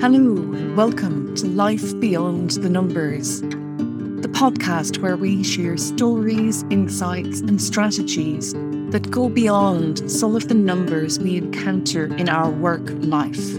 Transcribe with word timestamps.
Hello, 0.00 0.16
and 0.16 0.78
welcome 0.78 1.34
to 1.34 1.46
Life 1.46 2.00
Beyond 2.00 2.52
the 2.52 2.70
Numbers, 2.70 3.42
the 3.42 4.30
podcast 4.32 4.96
where 5.02 5.18
we 5.18 5.44
share 5.44 5.76
stories, 5.76 6.62
insights, 6.70 7.40
and 7.40 7.60
strategies 7.60 8.54
that 8.92 9.10
go 9.10 9.28
beyond 9.28 10.10
some 10.10 10.34
of 10.34 10.48
the 10.48 10.54
numbers 10.54 11.18
we 11.18 11.36
encounter 11.36 12.06
in 12.16 12.30
our 12.30 12.48
work 12.48 12.88
life. 13.00 13.54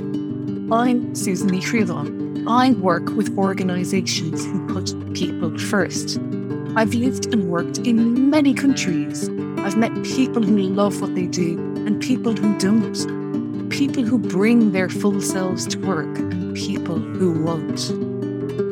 I'm 0.71 1.13
Susan 1.13 1.49
Lee 1.49 2.45
I 2.47 2.71
work 2.71 3.09
with 3.09 3.37
organisations 3.37 4.43
who 4.43 4.67
put 4.73 5.13
people 5.13 5.55
first. 5.59 6.17
I've 6.75 6.95
lived 6.95 7.31
and 7.31 7.51
worked 7.51 7.77
in 7.77 8.31
many 8.31 8.55
countries. 8.55 9.29
I've 9.59 9.77
met 9.77 9.93
people 10.03 10.41
who 10.41 10.57
love 10.57 11.01
what 11.01 11.13
they 11.13 11.27
do 11.27 11.59
and 11.85 12.01
people 12.01 12.33
who 12.33 12.57
don't 12.57 13.20
people 13.87 14.03
who 14.03 14.19
bring 14.19 14.73
their 14.73 14.87
full 14.87 15.19
selves 15.19 15.65
to 15.65 15.79
work 15.79 16.19
and 16.19 16.55
people 16.55 16.99
who 16.99 17.41
won't. 17.41 17.89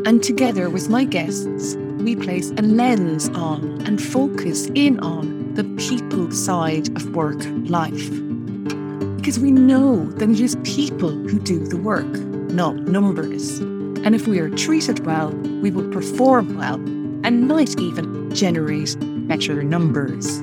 And 0.06 0.22
together 0.22 0.70
with 0.70 0.88
my 0.88 1.04
guests, 1.04 1.76
we 1.98 2.16
place 2.16 2.52
a 2.52 2.62
lens 2.62 3.28
on 3.30 3.82
and 3.88 4.00
focus 4.00 4.68
in 4.76 5.00
on 5.00 5.56
the 5.56 5.64
people 5.80 6.32
side 6.32 6.96
of 6.96 7.16
work 7.16 7.42
life. 7.68 8.12
Because 9.18 9.40
we 9.40 9.50
know 9.50 10.06
that 10.12 10.30
it 10.30 10.40
is 10.40 10.56
people 10.58 11.10
who 11.10 11.40
do 11.40 11.58
the 11.58 11.78
work, 11.78 12.12
not 12.52 12.76
numbers. 12.76 13.58
And 14.06 14.14
if 14.14 14.28
we 14.28 14.38
are 14.38 14.52
treated 14.52 15.08
well, 15.08 15.32
we 15.64 15.72
will 15.72 15.90
perform 15.92 16.56
well 16.56 16.76
and 17.26 17.48
might 17.48 17.80
even 17.80 18.30
generate 18.32 18.96
better 19.28 19.64
numbers. 19.64 20.40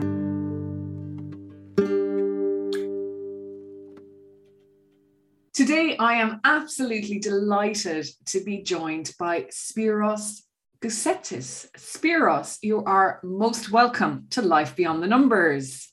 I 5.98 6.14
am 6.14 6.40
absolutely 6.44 7.18
delighted 7.18 8.06
to 8.26 8.42
be 8.44 8.62
joined 8.62 9.12
by 9.18 9.42
Spiros 9.44 10.42
Gusetis. 10.80 11.70
Spiros, 11.76 12.58
you 12.62 12.84
are 12.84 13.20
most 13.22 13.70
welcome 13.70 14.26
to 14.30 14.42
Life 14.42 14.76
Beyond 14.76 15.02
the 15.02 15.06
Numbers. 15.06 15.92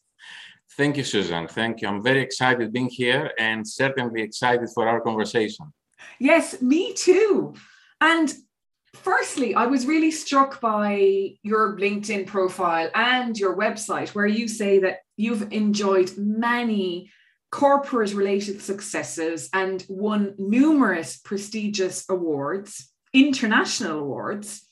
Thank 0.75 0.97
you, 0.97 1.03
Susan. 1.03 1.47
Thank 1.47 1.81
you. 1.81 1.87
I'm 1.87 2.03
very 2.03 2.21
excited 2.21 2.73
being 2.73 2.89
here 2.89 3.31
and 3.39 3.67
certainly 3.67 4.21
excited 4.21 4.69
for 4.73 4.87
our 4.87 4.99
conversation. 5.01 5.71
Yes, 6.19 6.61
me 6.61 6.93
too. 6.93 7.53
And 8.01 8.33
firstly, 8.93 9.55
I 9.55 9.67
was 9.67 9.85
really 9.85 10.11
struck 10.11 10.59
by 10.59 11.35
your 11.43 11.77
LinkedIn 11.77 12.27
profile 12.27 12.89
and 12.95 13.37
your 13.37 13.55
website, 13.55 14.09
where 14.09 14.27
you 14.27 14.47
say 14.47 14.79
that 14.79 14.99
you've 15.15 15.51
enjoyed 15.53 16.11
many 16.17 17.11
corporate 17.53 18.15
related 18.15 18.59
successes 18.59 19.47
and 19.53 19.85
won 19.87 20.33
numerous 20.39 21.17
prestigious 21.17 22.03
awards, 22.09 22.91
international 23.13 23.99
awards. 23.99 24.67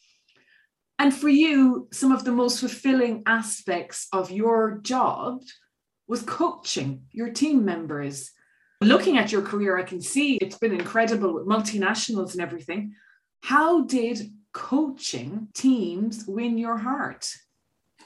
And 0.98 1.14
for 1.14 1.30
you, 1.30 1.88
some 1.92 2.12
of 2.12 2.24
the 2.24 2.32
most 2.32 2.60
fulfilling 2.60 3.22
aspects 3.28 4.08
of 4.12 4.32
your 4.32 4.80
job 4.82 5.44
was 6.08 6.24
coaching 6.24 7.04
your 7.12 7.30
team 7.30 7.64
members. 7.66 8.32
Looking 8.82 9.20
at 9.20 9.32
your 9.32 9.44
career, 9.44 9.78
I 9.78 9.84
can 9.84 10.02
see 10.02 10.38
it's 10.38 10.58
been 10.58 10.74
incredible 10.74 11.36
with 11.36 11.46
multinationals 11.46 12.32
and 12.32 12.42
everything. 12.42 12.96
How 13.44 13.84
did 13.84 14.34
coaching 14.54 15.50
teams 15.54 16.26
win 16.26 16.58
your 16.58 16.78
heart? 16.78 17.30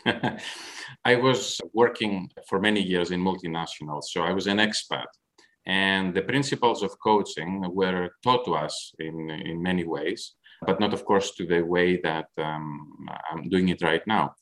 I 1.05 1.15
was 1.15 1.59
working 1.73 2.29
for 2.47 2.59
many 2.59 2.81
years 2.81 3.11
in 3.11 3.21
multinationals, 3.21 4.05
so 4.05 4.21
I 4.21 4.33
was 4.33 4.47
an 4.47 4.57
expat. 4.57 5.07
And 5.65 6.13
the 6.13 6.21
principles 6.21 6.83
of 6.83 6.99
coaching 6.99 7.63
were 7.73 8.09
taught 8.23 8.45
to 8.45 8.53
us 8.55 8.93
in, 8.99 9.29
in 9.29 9.61
many 9.63 9.83
ways, 9.83 10.35
but 10.61 10.79
not, 10.79 10.93
of 10.93 11.05
course, 11.05 11.31
to 11.35 11.45
the 11.45 11.61
way 11.61 11.99
that 12.01 12.27
um, 12.37 13.07
I'm 13.31 13.49
doing 13.49 13.69
it 13.69 13.81
right 13.81 14.05
now. 14.05 14.35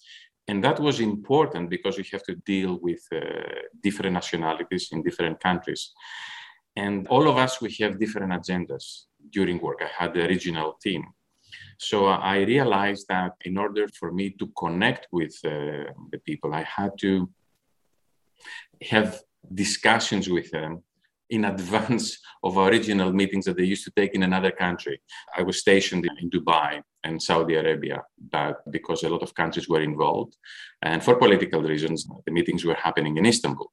And 0.49 0.61
that 0.63 0.79
was 0.79 0.99
important 0.99 1.69
because 1.69 1.97
we 1.97 2.05
have 2.11 2.23
to 2.23 2.35
deal 2.45 2.77
with 2.81 3.01
uh, 3.15 3.21
different 3.81 4.13
nationalities 4.13 4.89
in 4.91 5.01
different 5.01 5.39
countries. 5.39 5.93
And 6.75 7.07
all 7.07 7.29
of 7.29 7.37
us, 7.37 7.61
we 7.61 7.73
have 7.79 7.99
different 7.99 8.33
agendas 8.33 9.05
during 9.31 9.61
work. 9.61 9.81
I 9.81 10.03
had 10.03 10.13
the 10.13 10.27
regional 10.27 10.77
team 10.83 11.05
so 11.77 12.05
I 12.05 12.37
realized 12.39 13.07
that 13.09 13.33
in 13.45 13.57
order 13.57 13.87
for 13.99 14.11
me 14.11 14.31
to 14.39 14.47
connect 14.57 15.07
with 15.11 15.35
uh, 15.45 15.91
the 16.11 16.19
people, 16.25 16.53
I 16.53 16.63
had 16.63 16.91
to 16.99 17.29
have 18.81 19.19
discussions 19.53 20.29
with 20.29 20.49
them 20.51 20.83
in 21.29 21.45
advance 21.55 22.19
of 22.43 22.57
original 22.57 23.11
meetings 23.13 23.45
that 23.45 23.57
they 23.57 23.63
used 23.63 23.85
to 23.85 23.91
take 23.91 24.13
in 24.15 24.23
another 24.23 24.51
country. 24.51 25.01
I 25.37 25.43
was 25.43 25.59
stationed 25.59 26.07
in 26.21 26.29
Dubai 26.29 26.81
and 27.03 27.21
Saudi 27.21 27.55
Arabia, 27.55 28.03
but 28.31 28.55
because 28.71 29.03
a 29.03 29.09
lot 29.09 29.23
of 29.23 29.33
countries 29.33 29.67
were 29.69 29.81
involved, 29.81 30.35
and 30.81 31.03
for 31.03 31.15
political 31.15 31.61
reasons, 31.61 32.07
the 32.25 32.31
meetings 32.31 32.65
were 32.65 32.75
happening 32.75 33.17
in 33.17 33.25
Istanbul. 33.25 33.71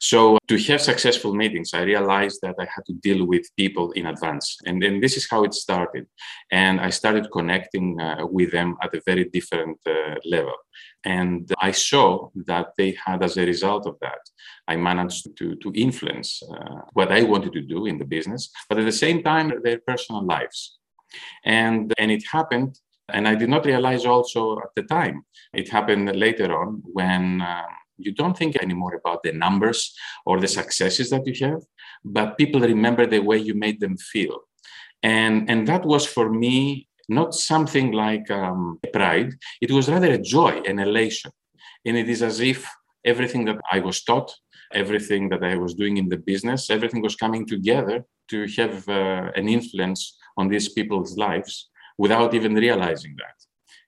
So 0.00 0.38
to 0.46 0.56
have 0.58 0.80
successful 0.80 1.34
meetings, 1.34 1.74
I 1.74 1.82
realized 1.82 2.40
that 2.42 2.54
I 2.58 2.66
had 2.74 2.84
to 2.86 2.92
deal 2.94 3.26
with 3.26 3.54
people 3.56 3.90
in 3.92 4.06
advance. 4.06 4.56
And 4.64 4.80
then 4.82 5.00
this 5.00 5.16
is 5.16 5.28
how 5.28 5.44
it 5.44 5.54
started. 5.54 6.06
And 6.52 6.80
I 6.80 6.90
started 6.90 7.30
connecting 7.32 8.00
uh, 8.00 8.26
with 8.26 8.52
them 8.52 8.76
at 8.82 8.94
a 8.94 9.02
very 9.04 9.24
different 9.24 9.78
uh, 9.86 10.14
level. 10.24 10.54
And 11.04 11.50
I 11.60 11.72
saw 11.72 12.30
that 12.46 12.68
they 12.76 12.96
had, 13.04 13.22
as 13.22 13.36
a 13.36 13.46
result 13.46 13.86
of 13.86 13.96
that, 14.00 14.20
I 14.68 14.76
managed 14.76 15.36
to, 15.36 15.56
to 15.56 15.72
influence 15.74 16.42
uh, 16.42 16.82
what 16.92 17.10
I 17.10 17.22
wanted 17.22 17.52
to 17.54 17.62
do 17.62 17.86
in 17.86 17.98
the 17.98 18.04
business, 18.04 18.50
but 18.68 18.78
at 18.78 18.84
the 18.84 18.92
same 18.92 19.22
time, 19.22 19.52
their 19.62 19.78
personal 19.78 20.24
lives. 20.24 20.77
And, 21.44 21.92
and 21.98 22.10
it 22.10 22.24
happened, 22.30 22.78
and 23.12 23.26
I 23.26 23.34
did 23.34 23.48
not 23.48 23.64
realize 23.64 24.04
also 24.04 24.58
at 24.58 24.74
the 24.76 24.82
time, 24.82 25.24
it 25.54 25.68
happened 25.68 26.14
later 26.16 26.56
on 26.56 26.82
when. 26.84 27.42
Um, 27.42 27.64
you 28.00 28.12
don't 28.12 28.38
think 28.38 28.54
anymore 28.56 28.94
about 28.94 29.24
the 29.24 29.32
numbers 29.32 29.92
or 30.24 30.38
the 30.38 30.46
successes 30.46 31.10
that 31.10 31.26
you 31.26 31.46
have, 31.46 31.62
but 32.04 32.38
people 32.38 32.60
remember 32.60 33.06
the 33.06 33.18
way 33.18 33.38
you 33.38 33.54
made 33.54 33.80
them 33.80 33.96
feel. 33.96 34.38
And, 35.02 35.50
and 35.50 35.66
that 35.68 35.84
was 35.84 36.06
for 36.06 36.30
me 36.30 36.88
not 37.08 37.34
something 37.34 37.92
like 37.92 38.30
um, 38.30 38.78
pride, 38.92 39.34
it 39.60 39.70
was 39.70 39.88
rather 39.88 40.12
a 40.12 40.18
joy, 40.18 40.60
an 40.66 40.78
elation. 40.78 41.32
And 41.84 41.96
it 41.96 42.08
is 42.08 42.22
as 42.22 42.40
if 42.40 42.68
everything 43.04 43.44
that 43.46 43.58
I 43.72 43.80
was 43.80 44.02
taught, 44.04 44.34
everything 44.72 45.30
that 45.30 45.42
I 45.42 45.56
was 45.56 45.74
doing 45.74 45.96
in 45.96 46.08
the 46.08 46.18
business, 46.18 46.70
everything 46.70 47.02
was 47.02 47.16
coming 47.16 47.46
together 47.46 48.04
to 48.28 48.46
have 48.58 48.86
uh, 48.88 49.30
an 49.34 49.48
influence 49.48 50.17
on 50.38 50.48
these 50.48 50.68
people's 50.70 51.18
lives 51.18 51.68
without 51.98 52.32
even 52.32 52.54
realizing 52.54 53.14
that. 53.18 53.38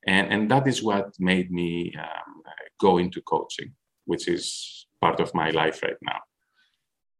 And, 0.06 0.32
and 0.32 0.50
that 0.50 0.66
is 0.66 0.82
what 0.82 1.14
made 1.18 1.50
me 1.50 1.94
um, 1.98 2.42
go 2.80 2.98
into 2.98 3.22
coaching, 3.22 3.72
which 4.04 4.28
is 4.28 4.86
part 5.00 5.20
of 5.20 5.34
my 5.34 5.50
life 5.50 5.82
right 5.82 5.96
now. 6.02 6.20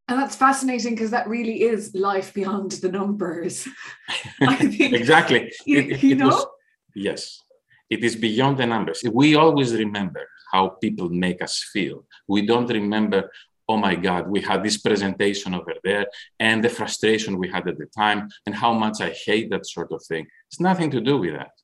And 0.09 0.19
that's 0.19 0.35
fascinating 0.35 0.95
because 0.95 1.13
that 1.13 1.29
really 1.29 1.63
is 1.63 1.95
life 1.95 2.35
beyond 2.35 2.73
the 2.73 2.91
numbers. 2.91 3.69
think, 4.59 4.81
exactly. 4.81 5.53
You, 5.65 5.79
it, 5.79 6.03
you 6.03 6.17
know? 6.17 6.27
Was, 6.27 6.47
yes, 6.97 7.41
it 7.89 8.03
is 8.03 8.17
beyond 8.17 8.59
the 8.59 8.67
numbers. 8.67 9.05
We 9.13 9.37
always 9.37 9.73
remember 9.73 10.27
how 10.51 10.71
people 10.83 11.09
make 11.11 11.41
us 11.41 11.65
feel. 11.73 12.07
We 12.27 12.45
don't 12.45 12.67
remember, 12.69 13.31
oh 13.71 13.77
my 13.77 13.95
God, 13.95 14.23
we 14.35 14.41
had 14.41 14.61
this 14.65 14.79
presentation 14.87 15.55
over 15.55 15.75
there 15.85 16.07
and 16.47 16.57
the 16.65 16.69
frustration 16.69 17.39
we 17.39 17.49
had 17.55 17.69
at 17.69 17.79
the 17.79 17.87
time 18.03 18.29
and 18.45 18.55
how 18.63 18.73
much 18.73 18.97
I 19.01 19.11
hate 19.27 19.49
that 19.51 19.65
sort 19.75 19.91
of 19.93 20.01
thing. 20.11 20.27
It's 20.49 20.61
nothing 20.61 20.91
to 20.91 21.01
do 21.01 21.19
with 21.19 21.35
that. 21.35 21.55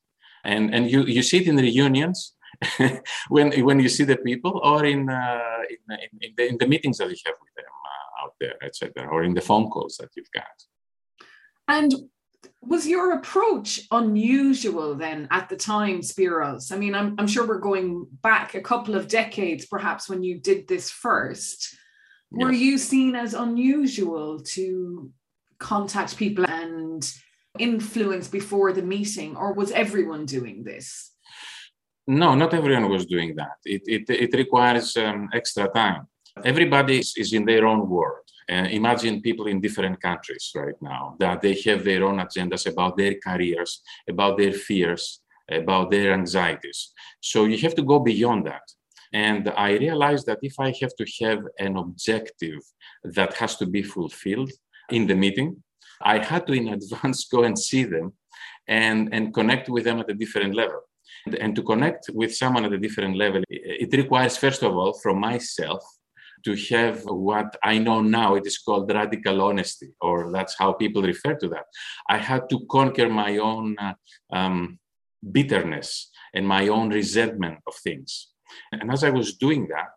And, 0.45 0.65
and 0.75 0.91
you, 0.93 1.01
you 1.17 1.23
see 1.23 1.39
it 1.39 1.49
in 1.49 1.57
reunions 1.57 2.19
when, 3.29 3.47
when 3.69 3.81
you 3.81 3.89
see 3.89 4.05
the 4.05 4.19
people 4.29 4.61
or 4.63 4.85
in, 4.85 5.03
uh, 5.11 5.63
in, 5.73 5.99
in, 6.21 6.33
the, 6.37 6.49
in 6.51 6.57
the 6.59 6.69
meetings 6.69 6.99
that 6.99 7.11
you 7.11 7.17
have 7.27 7.35
with 7.45 7.55
them 7.57 7.77
out 8.23 8.35
there, 8.41 8.57
etc., 8.63 9.09
or 9.11 9.25
in 9.25 9.35
the 9.35 9.41
phone 9.41 9.69
calls 9.69 9.97
that 9.99 10.11
you've 10.17 10.31
got. 10.33 10.57
And 11.69 11.93
was 12.63 12.87
your 12.87 13.15
approach 13.19 13.81
unusual 13.91 14.95
then 14.95 15.29
at 15.31 15.49
the 15.49 15.57
time, 15.57 16.01
Spiros? 16.01 16.73
I 16.73 16.79
mean, 16.79 16.95
I'm, 16.95 17.15
I'm 17.19 17.27
sure 17.27 17.47
we're 17.47 17.59
going 17.59 18.07
back 18.23 18.55
a 18.55 18.61
couple 18.61 18.95
of 18.95 19.09
decades, 19.09 19.67
perhaps, 19.67 20.09
when 20.09 20.23
you 20.23 20.39
did 20.39 20.69
this 20.69 20.91
first. 20.91 21.77
Were 22.31 22.53
yes. 22.53 22.61
you 22.61 22.79
seen 22.79 23.15
as 23.15 23.35
unusual 23.35 24.41
to 24.41 25.11
contact 25.59 26.17
people 26.17 26.45
and 26.47 27.09
influence 27.59 28.29
before 28.29 28.73
the 28.73 28.83
meeting, 28.83 29.37
or 29.37 29.53
was 29.55 29.71
everyone 29.71 30.27
doing 30.27 30.65
this? 30.65 31.13
No, 32.07 32.35
not 32.35 32.55
everyone 32.55 32.89
was 32.91 33.07
doing 33.07 33.35
that. 33.37 33.57
It, 33.65 33.83
it, 33.87 34.05
it 34.11 34.37
requires 34.37 34.97
um, 34.97 35.29
extra 35.33 35.69
time 35.69 36.07
everybody 36.45 36.99
is 36.99 37.33
in 37.33 37.45
their 37.45 37.67
own 37.67 37.89
world. 37.89 38.25
Uh, 38.51 38.69
imagine 38.71 39.21
people 39.21 39.47
in 39.47 39.61
different 39.61 40.01
countries 40.01 40.53
right 40.55 40.81
now 40.81 41.17
that 41.19 41.41
they 41.41 41.55
have 41.63 41.85
their 41.85 42.05
own 42.05 42.19
agendas 42.19 42.71
about 42.71 42.97
their 42.97 43.15
careers, 43.15 43.83
about 44.09 44.39
their 44.39 44.53
fears, 44.53 45.21
about 45.51 45.91
their 45.91 46.13
anxieties. 46.13 46.93
So 47.21 47.45
you 47.45 47.59
have 47.59 47.75
to 47.75 47.83
go 47.83 47.99
beyond 47.99 48.47
that. 48.47 48.63
And 49.13 49.49
I 49.57 49.73
realized 49.73 50.27
that 50.27 50.39
if 50.43 50.55
I 50.59 50.75
have 50.81 50.95
to 50.97 51.07
have 51.23 51.41
an 51.59 51.77
objective 51.77 52.61
that 53.05 53.35
has 53.35 53.57
to 53.57 53.67
be 53.67 53.83
fulfilled 53.83 54.53
in 54.91 55.07
the 55.07 55.15
meeting, 55.15 55.63
I 56.03 56.19
had 56.19 56.47
to 56.47 56.53
in 56.53 56.69
advance 56.79 57.27
go 57.27 57.45
and 57.45 57.59
see 57.59 57.85
them 57.85 58.13
and, 58.69 59.09
and 59.13 59.33
connect 59.33 59.69
with 59.69 59.85
them 59.85 60.01
at 60.01 60.11
a 60.11 60.15
different 60.15 60.55
level. 60.55 60.81
And, 61.27 61.35
and 61.37 61.57
to 61.57 61.63
connect 61.63 62.11
with 62.13 62.35
someone 62.35 62.65
at 62.65 62.73
a 62.73 62.79
different 62.79 63.17
level, 63.17 63.43
it 63.49 63.93
requires, 63.97 64.37
first 64.37 64.63
of 64.63 64.77
all, 64.77 64.93
from 64.95 65.21
myself 65.21 65.85
to 66.45 66.55
have 66.71 67.03
what 67.05 67.57
I 67.63 67.79
know 67.79 68.01
now 68.03 68.37
it 68.37 68.47
is 68.47 68.59
called 68.59 68.93
radical 68.93 69.43
honesty, 69.43 69.91
or 70.01 70.31
that's 70.31 70.55
how 70.59 70.73
people 70.73 71.03
refer 71.03 71.35
to 71.35 71.49
that. 71.49 71.65
I 72.09 72.19
had 72.19 72.49
to 72.51 72.67
conquer 72.71 73.09
my 73.09 73.39
own 73.39 73.77
uh, 73.79 73.95
um, 74.33 74.79
bitterness 75.33 76.11
and 76.35 76.47
my 76.47 76.69
own 76.69 76.91
resentment 76.91 77.59
of 77.67 77.75
things. 77.83 78.29
And 78.73 78.91
as 78.91 79.05
I 79.05 79.11
was 79.11 79.35
doing 79.35 79.69
that, 79.69 79.93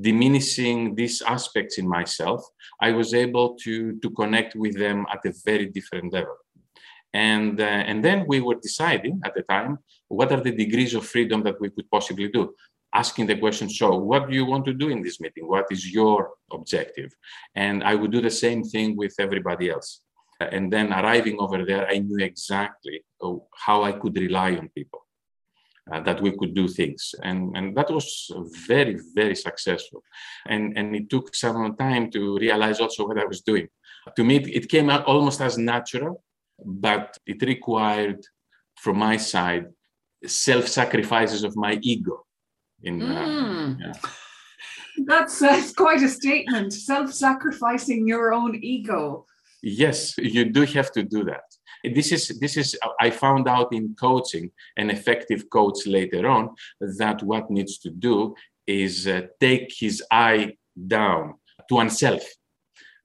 diminishing 0.00 0.94
these 0.94 1.22
aspects 1.22 1.78
in 1.78 1.88
myself, 1.88 2.44
I 2.80 2.92
was 2.92 3.14
able 3.14 3.56
to, 3.62 3.98
to 4.00 4.10
connect 4.10 4.56
with 4.56 4.76
them 4.76 5.06
at 5.12 5.24
a 5.24 5.32
very 5.44 5.66
different 5.66 6.12
level. 6.12 6.36
And, 7.12 7.60
uh, 7.60 7.64
and 7.64 8.04
then 8.04 8.24
we 8.26 8.40
were 8.40 8.56
deciding 8.60 9.20
at 9.24 9.34
the 9.34 9.42
time 9.42 9.78
what 10.08 10.32
are 10.32 10.40
the 10.40 10.50
degrees 10.50 10.94
of 10.94 11.06
freedom 11.06 11.44
that 11.44 11.60
we 11.60 11.70
could 11.70 11.88
possibly 11.90 12.28
do. 12.28 12.54
Asking 12.92 13.26
the 13.26 13.36
question, 13.36 13.68
so 13.70 13.96
what 13.96 14.28
do 14.28 14.34
you 14.34 14.44
want 14.44 14.64
to 14.66 14.74
do 14.74 14.88
in 14.88 15.02
this 15.02 15.20
meeting? 15.20 15.48
What 15.48 15.66
is 15.70 15.92
your 15.92 16.30
objective? 16.52 17.12
And 17.54 17.82
I 17.84 17.94
would 17.94 18.10
do 18.10 18.20
the 18.20 18.30
same 18.30 18.62
thing 18.64 18.96
with 18.96 19.14
everybody 19.18 19.70
else. 19.70 20.00
And 20.40 20.72
then 20.72 20.92
arriving 20.92 21.36
over 21.38 21.64
there, 21.64 21.88
I 21.88 21.98
knew 21.98 22.24
exactly 22.24 23.04
uh, 23.22 23.34
how 23.56 23.84
I 23.84 23.92
could 23.92 24.16
rely 24.16 24.56
on 24.56 24.68
people 24.74 25.03
uh, 25.92 26.00
that 26.00 26.20
we 26.20 26.36
could 26.36 26.54
do 26.54 26.68
things. 26.68 27.14
And, 27.22 27.56
and 27.56 27.76
that 27.76 27.90
was 27.90 28.30
very, 28.66 28.98
very 29.14 29.34
successful. 29.34 30.02
And, 30.46 30.76
and 30.78 30.96
it 30.96 31.10
took 31.10 31.34
some 31.34 31.76
time 31.76 32.10
to 32.12 32.38
realize 32.38 32.80
also 32.80 33.06
what 33.06 33.18
I 33.18 33.24
was 33.24 33.42
doing. 33.42 33.68
To 34.16 34.24
me, 34.24 34.36
it 34.36 34.68
came 34.68 34.90
out 34.90 35.04
almost 35.06 35.40
as 35.40 35.58
natural, 35.58 36.22
but 36.64 37.18
it 37.26 37.42
required, 37.42 38.24
from 38.76 38.98
my 38.98 39.16
side, 39.16 39.66
self 40.26 40.68
sacrifices 40.68 41.44
of 41.44 41.56
my 41.56 41.78
ego. 41.82 42.24
In, 42.82 43.02
uh, 43.02 43.26
mm. 43.26 43.80
yeah. 43.80 43.92
That's, 45.06 45.38
that's 45.38 45.72
quite 45.72 46.02
a 46.02 46.08
statement. 46.08 46.72
Self 46.72 47.12
sacrificing 47.12 48.06
your 48.06 48.32
own 48.32 48.56
ego. 48.62 49.26
Yes, 49.62 50.16
you 50.18 50.44
do 50.44 50.62
have 50.62 50.92
to 50.92 51.02
do 51.02 51.24
that 51.24 51.53
this 51.94 52.12
is 52.12 52.38
this 52.40 52.56
is 52.56 52.76
i 53.00 53.10
found 53.10 53.48
out 53.48 53.72
in 53.72 53.94
coaching 53.98 54.50
an 54.76 54.90
effective 54.90 55.48
coach 55.50 55.86
later 55.86 56.26
on 56.26 56.48
that 56.80 57.22
what 57.22 57.50
needs 57.50 57.78
to 57.78 57.90
do 57.90 58.34
is 58.66 59.06
uh, 59.06 59.22
take 59.40 59.72
his 59.78 60.02
eye 60.10 60.56
down 60.74 61.34
to 61.68 61.74
oneself. 61.74 62.22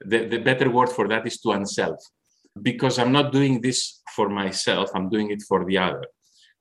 The, 0.01 0.27
the 0.27 0.39
better 0.39 0.69
word 0.69 0.89
for 0.89 1.07
that 1.09 1.27
is 1.27 1.39
to 1.41 1.49
oneself. 1.49 1.99
Because 2.61 2.97
i'm 2.99 3.11
not 3.11 3.31
doing 3.31 3.61
this 3.61 4.01
for 4.15 4.27
myself 4.29 4.89
i'm 4.95 5.09
doing 5.09 5.29
it 5.31 5.41
for 5.47 5.65
the 5.65 5.77
other. 5.77 6.05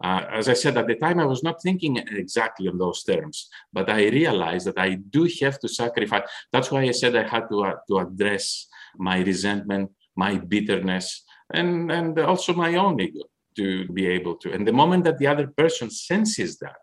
Uh, 0.02 0.22
as 0.30 0.48
I 0.48 0.52
said 0.52 0.76
at 0.76 0.86
the 0.86 0.94
time, 0.94 1.18
I 1.18 1.24
was 1.24 1.42
not 1.42 1.60
thinking 1.60 1.96
exactly 1.96 2.68
on 2.68 2.78
those 2.78 3.02
terms, 3.02 3.48
but 3.72 3.90
I 3.90 4.08
realized 4.08 4.68
that 4.68 4.78
I 4.78 4.94
do 4.94 5.28
have 5.42 5.58
to 5.58 5.68
sacrifice. 5.68 6.22
That's 6.52 6.70
why 6.70 6.82
I 6.82 6.92
said 6.92 7.16
I 7.16 7.26
had 7.26 7.48
to, 7.50 7.64
uh, 7.64 7.74
to 7.88 7.98
address 7.98 8.68
my 8.96 9.18
resentment, 9.18 9.90
my 10.16 10.36
bitterness, 10.36 11.24
and, 11.52 11.90
and 11.90 12.18
also 12.18 12.52
my 12.52 12.74
own 12.74 13.00
ego 13.00 13.24
to 13.56 13.88
be 13.88 14.06
able 14.06 14.36
to. 14.36 14.52
And 14.52 14.66
the 14.66 14.72
moment 14.72 15.04
that 15.04 15.18
the 15.18 15.26
other 15.26 15.46
person 15.46 15.90
senses 15.90 16.58
that, 16.58 16.80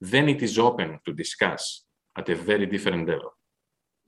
then 0.00 0.28
it 0.28 0.42
is 0.42 0.58
open 0.58 1.00
to 1.04 1.12
discuss 1.12 1.84
at 2.16 2.28
a 2.28 2.34
very 2.34 2.66
different 2.66 3.08
level. 3.08 3.32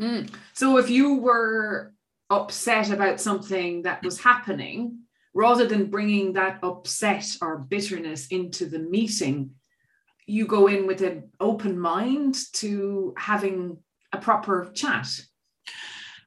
Mm. 0.01 0.33
So 0.55 0.79
if 0.79 0.89
you 0.89 1.17
were 1.17 1.93
upset 2.31 2.91
about 2.91 3.21
something 3.21 3.83
that 3.83 4.03
was 4.03 4.21
happening, 4.21 5.01
rather 5.35 5.67
than 5.67 5.91
bringing 5.91 6.33
that 6.33 6.59
upset 6.63 7.27
or 7.43 7.59
bitterness 7.59 8.29
into 8.29 8.67
the 8.67 8.79
meeting, 8.79 9.51
you 10.27 10.47
go 10.47 10.67
in 10.69 10.87
with 10.87 11.03
an 11.03 11.31
open 11.41 11.79
mind 11.79 12.37
to 12.53 13.15
having 13.17 13.79
a 14.13 14.19
proper 14.19 14.71
chat. 14.75 15.09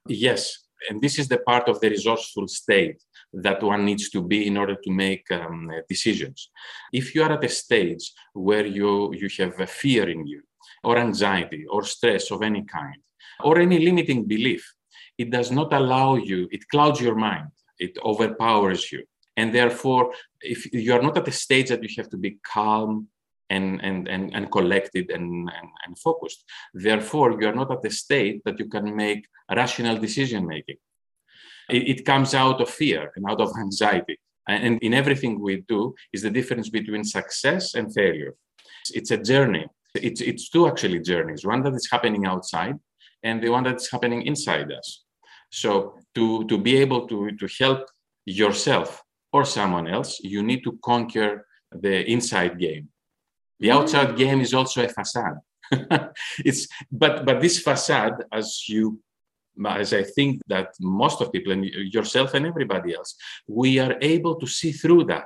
Yes. 0.07 0.59
And 0.89 1.01
this 1.01 1.17
is 1.17 1.27
the 1.27 1.37
part 1.37 1.69
of 1.69 1.79
the 1.79 1.89
resourceful 1.89 2.47
state 2.47 3.01
that 3.33 3.63
one 3.63 3.83
needs 3.85 4.09
to 4.11 4.21
be 4.21 4.47
in 4.47 4.57
order 4.57 4.75
to 4.75 4.91
make 4.91 5.29
um, 5.31 5.71
decisions. 5.89 6.49
If 6.91 7.15
you 7.15 7.23
are 7.23 7.31
at 7.31 7.43
a 7.43 7.49
stage 7.49 8.11
where 8.33 8.65
you, 8.65 9.13
you 9.13 9.27
have 9.39 9.59
a 9.59 9.67
fear 9.67 10.07
in 10.09 10.27
you, 10.27 10.41
or 10.83 10.97
anxiety, 10.97 11.65
or 11.69 11.83
stress 11.83 12.29
of 12.31 12.43
any 12.43 12.63
kind, 12.63 12.97
or 13.43 13.59
any 13.59 13.79
limiting 13.79 14.25
belief, 14.25 14.71
it 15.17 15.31
does 15.31 15.51
not 15.51 15.73
allow 15.73 16.15
you, 16.15 16.47
it 16.51 16.67
clouds 16.69 17.01
your 17.01 17.15
mind, 17.15 17.47
it 17.79 17.97
overpowers 18.03 18.91
you. 18.91 19.03
And 19.35 19.53
therefore, 19.53 20.13
if 20.41 20.71
you 20.71 20.93
are 20.93 21.01
not 21.01 21.17
at 21.17 21.27
a 21.27 21.31
stage 21.31 21.69
that 21.69 21.81
you 21.81 21.89
have 21.97 22.09
to 22.09 22.17
be 22.17 22.37
calm 22.45 23.07
and, 23.49 23.81
and, 23.81 24.07
and, 24.07 24.33
and 24.35 24.51
collected 24.51 25.09
and, 25.09 25.49
and, 25.49 25.69
and 25.87 25.97
focused, 25.97 26.43
therefore, 26.73 27.39
you 27.41 27.47
are 27.47 27.55
not 27.55 27.71
at 27.71 27.85
a 27.85 27.89
state 27.89 28.41
that 28.45 28.59
you 28.59 28.67
can 28.67 28.95
make 28.95 29.25
rational 29.49 29.97
decision 29.97 30.45
making 30.45 30.77
it, 31.69 31.99
it 31.99 32.05
comes 32.05 32.33
out 32.33 32.61
of 32.61 32.69
fear 32.69 33.11
and 33.15 33.25
out 33.29 33.41
of 33.41 33.51
anxiety. 33.59 34.19
And 34.47 34.77
in 34.81 34.93
everything 34.93 35.39
we 35.39 35.63
do 35.67 35.95
is 36.11 36.23
the 36.23 36.29
difference 36.29 36.69
between 36.69 37.03
success 37.03 37.75
and 37.75 37.93
failure. 37.93 38.35
It's 38.93 39.11
a 39.11 39.17
journey. 39.17 39.67
It's, 39.95 40.19
it's 40.19 40.49
two 40.49 40.67
actually 40.67 40.99
journeys, 40.99 41.45
one 41.45 41.63
that 41.63 41.73
is 41.73 41.87
happening 41.89 42.25
outside 42.25 42.77
and 43.23 43.41
the 43.41 43.49
one 43.49 43.63
that's 43.63 43.89
happening 43.89 44.23
inside 44.23 44.71
us. 44.71 45.03
So 45.49 45.97
to, 46.15 46.45
to 46.45 46.57
be 46.57 46.77
able 46.77 47.07
to, 47.07 47.31
to 47.31 47.47
help 47.59 47.87
yourself 48.25 49.01
or 49.31 49.45
someone 49.45 49.87
else, 49.87 50.19
you 50.21 50.43
need 50.43 50.63
to 50.63 50.77
conquer 50.83 51.45
the 51.71 52.03
inside 52.09 52.59
game. 52.59 52.89
The 53.59 53.69
mm. 53.69 53.75
outside 53.75 54.17
game 54.17 54.41
is 54.41 54.53
also 54.53 54.83
a 54.83 54.89
facade. 54.89 55.37
it's 56.39 56.67
but 56.91 57.25
but 57.25 57.41
this 57.41 57.59
facade, 57.59 58.23
as 58.31 58.67
you 58.67 58.99
as 59.67 59.93
I 59.93 60.03
think 60.03 60.41
that 60.47 60.69
most 60.79 61.21
of 61.21 61.31
people, 61.31 61.51
and 61.53 61.65
yourself 61.65 62.33
and 62.33 62.45
everybody 62.45 62.95
else, 62.95 63.15
we 63.47 63.79
are 63.79 63.95
able 64.01 64.35
to 64.35 64.47
see 64.47 64.71
through 64.71 65.05
that. 65.05 65.25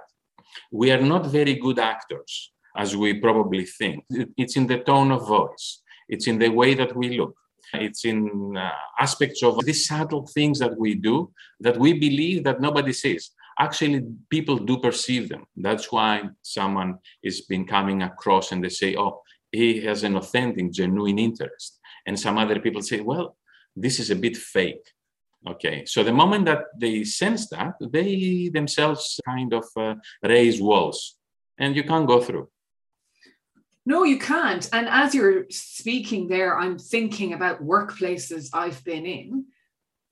We 0.71 0.91
are 0.91 1.01
not 1.01 1.27
very 1.27 1.55
good 1.55 1.79
actors, 1.79 2.51
as 2.75 2.95
we 2.95 3.19
probably 3.19 3.65
think. 3.65 4.03
It's 4.37 4.57
in 4.57 4.67
the 4.67 4.79
tone 4.79 5.11
of 5.11 5.27
voice, 5.27 5.81
it's 6.09 6.27
in 6.27 6.39
the 6.39 6.49
way 6.49 6.73
that 6.73 6.95
we 6.95 7.17
look, 7.17 7.35
it's 7.73 8.05
in 8.05 8.55
uh, 8.57 8.71
aspects 8.99 9.43
of 9.43 9.63
these 9.65 9.87
subtle 9.87 10.25
things 10.27 10.59
that 10.59 10.77
we 10.77 10.95
do 10.95 11.31
that 11.59 11.77
we 11.77 11.93
believe 11.93 12.43
that 12.43 12.61
nobody 12.61 12.93
sees. 12.93 13.31
Actually, 13.59 14.03
people 14.29 14.57
do 14.57 14.77
perceive 14.79 15.29
them. 15.29 15.45
That's 15.55 15.91
why 15.91 16.29
someone 16.41 16.99
is 17.23 17.41
been 17.41 17.65
coming 17.65 18.03
across 18.03 18.51
and 18.51 18.63
they 18.63 18.69
say, 18.69 18.95
oh, 18.95 19.21
he 19.51 19.81
has 19.81 20.03
an 20.03 20.15
authentic, 20.15 20.71
genuine 20.71 21.17
interest. 21.17 21.79
And 22.05 22.19
some 22.19 22.37
other 22.37 22.59
people 22.59 22.81
say, 22.81 22.99
well, 22.99 23.36
this 23.77 23.99
is 23.99 24.09
a 24.09 24.15
bit 24.15 24.35
fake. 24.35 24.91
Okay, 25.47 25.85
so 25.85 26.03
the 26.03 26.11
moment 26.11 26.45
that 26.45 26.65
they 26.77 27.03
sense 27.03 27.47
that, 27.49 27.75
they 27.79 28.49
themselves 28.51 29.19
kind 29.25 29.53
of 29.53 29.65
uh, 29.77 29.95
raise 30.23 30.59
walls 30.61 31.17
and 31.57 31.75
you 31.75 31.83
can't 31.83 32.07
go 32.07 32.19
through. 32.21 32.49
No, 33.85 34.03
you 34.03 34.19
can't. 34.19 34.67
And 34.73 34.89
as 34.89 35.15
you're 35.15 35.45
speaking 35.49 36.27
there, 36.27 36.57
I'm 36.57 36.77
thinking 36.77 37.33
about 37.33 37.63
workplaces 37.63 38.49
I've 38.51 38.83
been 38.83 39.05
in 39.05 39.45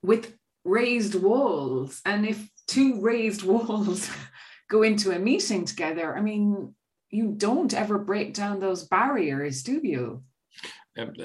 with 0.02 0.32
raised 0.64 1.14
walls. 1.14 2.00
And 2.06 2.26
if 2.26 2.48
two 2.66 3.02
raised 3.02 3.42
walls 3.50 4.08
go 4.70 4.82
into 4.82 5.10
a 5.10 5.18
meeting 5.18 5.66
together, 5.66 6.16
I 6.16 6.22
mean, 6.22 6.74
you 7.10 7.34
don't 7.36 7.74
ever 7.74 7.98
break 7.98 8.32
down 8.32 8.60
those 8.60 8.84
barriers, 8.84 9.62
do 9.62 9.80
you? 9.82 10.22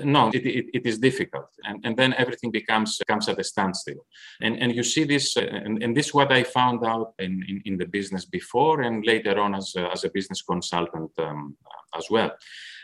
No, 0.03 0.29
it, 0.33 0.45
it, 0.45 0.65
it 0.73 0.85
is 0.85 0.99
difficult. 0.99 1.49
And, 1.63 1.79
and 1.85 1.95
then 1.95 2.13
everything 2.13 2.51
becomes 2.51 3.01
comes 3.07 3.29
at 3.29 3.39
a 3.39 3.43
standstill. 3.43 4.05
And, 4.41 4.57
and 4.59 4.75
you 4.75 4.83
see 4.83 5.05
this, 5.05 5.37
uh, 5.37 5.41
and, 5.41 5.81
and 5.81 5.95
this 5.95 6.07
is 6.07 6.13
what 6.13 6.31
I 6.31 6.43
found 6.43 6.85
out 6.85 7.13
in, 7.19 7.43
in, 7.47 7.61
in, 7.65 7.77
the 7.77 7.85
business 7.85 8.25
before 8.25 8.81
and 8.81 9.05
later 9.05 9.39
on 9.39 9.55
as 9.55 9.73
a, 9.77 9.89
as 9.91 10.03
a 10.03 10.09
business 10.09 10.41
consultant 10.41 11.11
um, 11.19 11.55
as 11.95 12.09
well. 12.09 12.31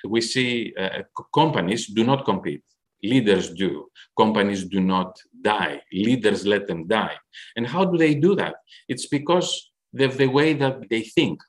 We 0.06 0.22
see 0.22 0.74
uh, 0.80 1.04
companies 1.34 1.88
do 1.88 2.04
not 2.04 2.24
compete. 2.24 2.64
Leaders 3.04 3.54
do. 3.54 3.90
Companies 4.18 4.66
do 4.66 4.80
not 4.80 5.20
die. 5.42 5.82
Leaders 5.92 6.46
let 6.46 6.68
them 6.68 6.88
die. 6.88 7.16
And 7.56 7.68
how 7.68 7.86
do 7.86 7.98
they 7.98 8.16
do 8.16 8.36
that? 8.36 8.56
It's 8.88 9.08
because 9.08 9.72
of 10.00 10.18
the 10.18 10.28
way 10.28 10.54
that 10.54 10.90
they 10.90 11.02
think. 11.02 11.42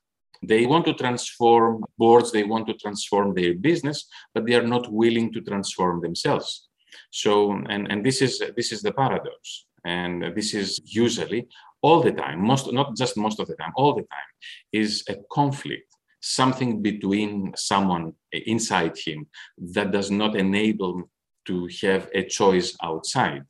They 0.42 0.66
want 0.66 0.87
to 0.87 0.95
transform 0.95 1.85
boards, 1.97 2.33
they 2.33 2.45
want 2.45 2.66
to 2.68 2.75
transform 2.75 3.35
their 3.35 3.54
business, 3.54 4.09
but 4.35 4.47
they 4.47 4.54
are 4.54 4.66
not 4.66 4.90
willing 4.92 5.33
to 5.33 5.40
transform 5.40 6.00
themselves. 6.00 6.68
So, 7.11 7.52
and, 7.52 7.90
and 7.90 8.04
this 8.04 8.23
is 8.23 8.42
this 8.57 8.73
is 8.73 8.83
the 8.83 8.92
paradox. 8.92 9.66
And 9.85 10.35
this 10.35 10.54
is 10.54 10.80
usually 10.85 11.49
all 11.83 12.00
the 12.02 12.12
time, 12.12 12.45
most 12.45 12.73
not 12.73 12.97
just 12.97 13.16
most 13.16 13.38
of 13.40 13.47
the 13.47 13.54
time, 13.54 13.73
all 13.76 13.95
the 13.95 14.02
time, 14.02 14.30
is 14.73 15.04
a 15.09 15.16
conflict, 15.30 15.95
something 16.21 16.83
between 16.83 17.52
someone 17.57 18.12
inside 18.33 18.97
him 18.99 19.26
that 19.59 19.92
does 19.92 20.11
not 20.11 20.37
enable 20.37 21.09
to 21.47 21.68
have 21.83 22.09
a 22.14 22.25
choice 22.25 22.76
outside 22.83 23.42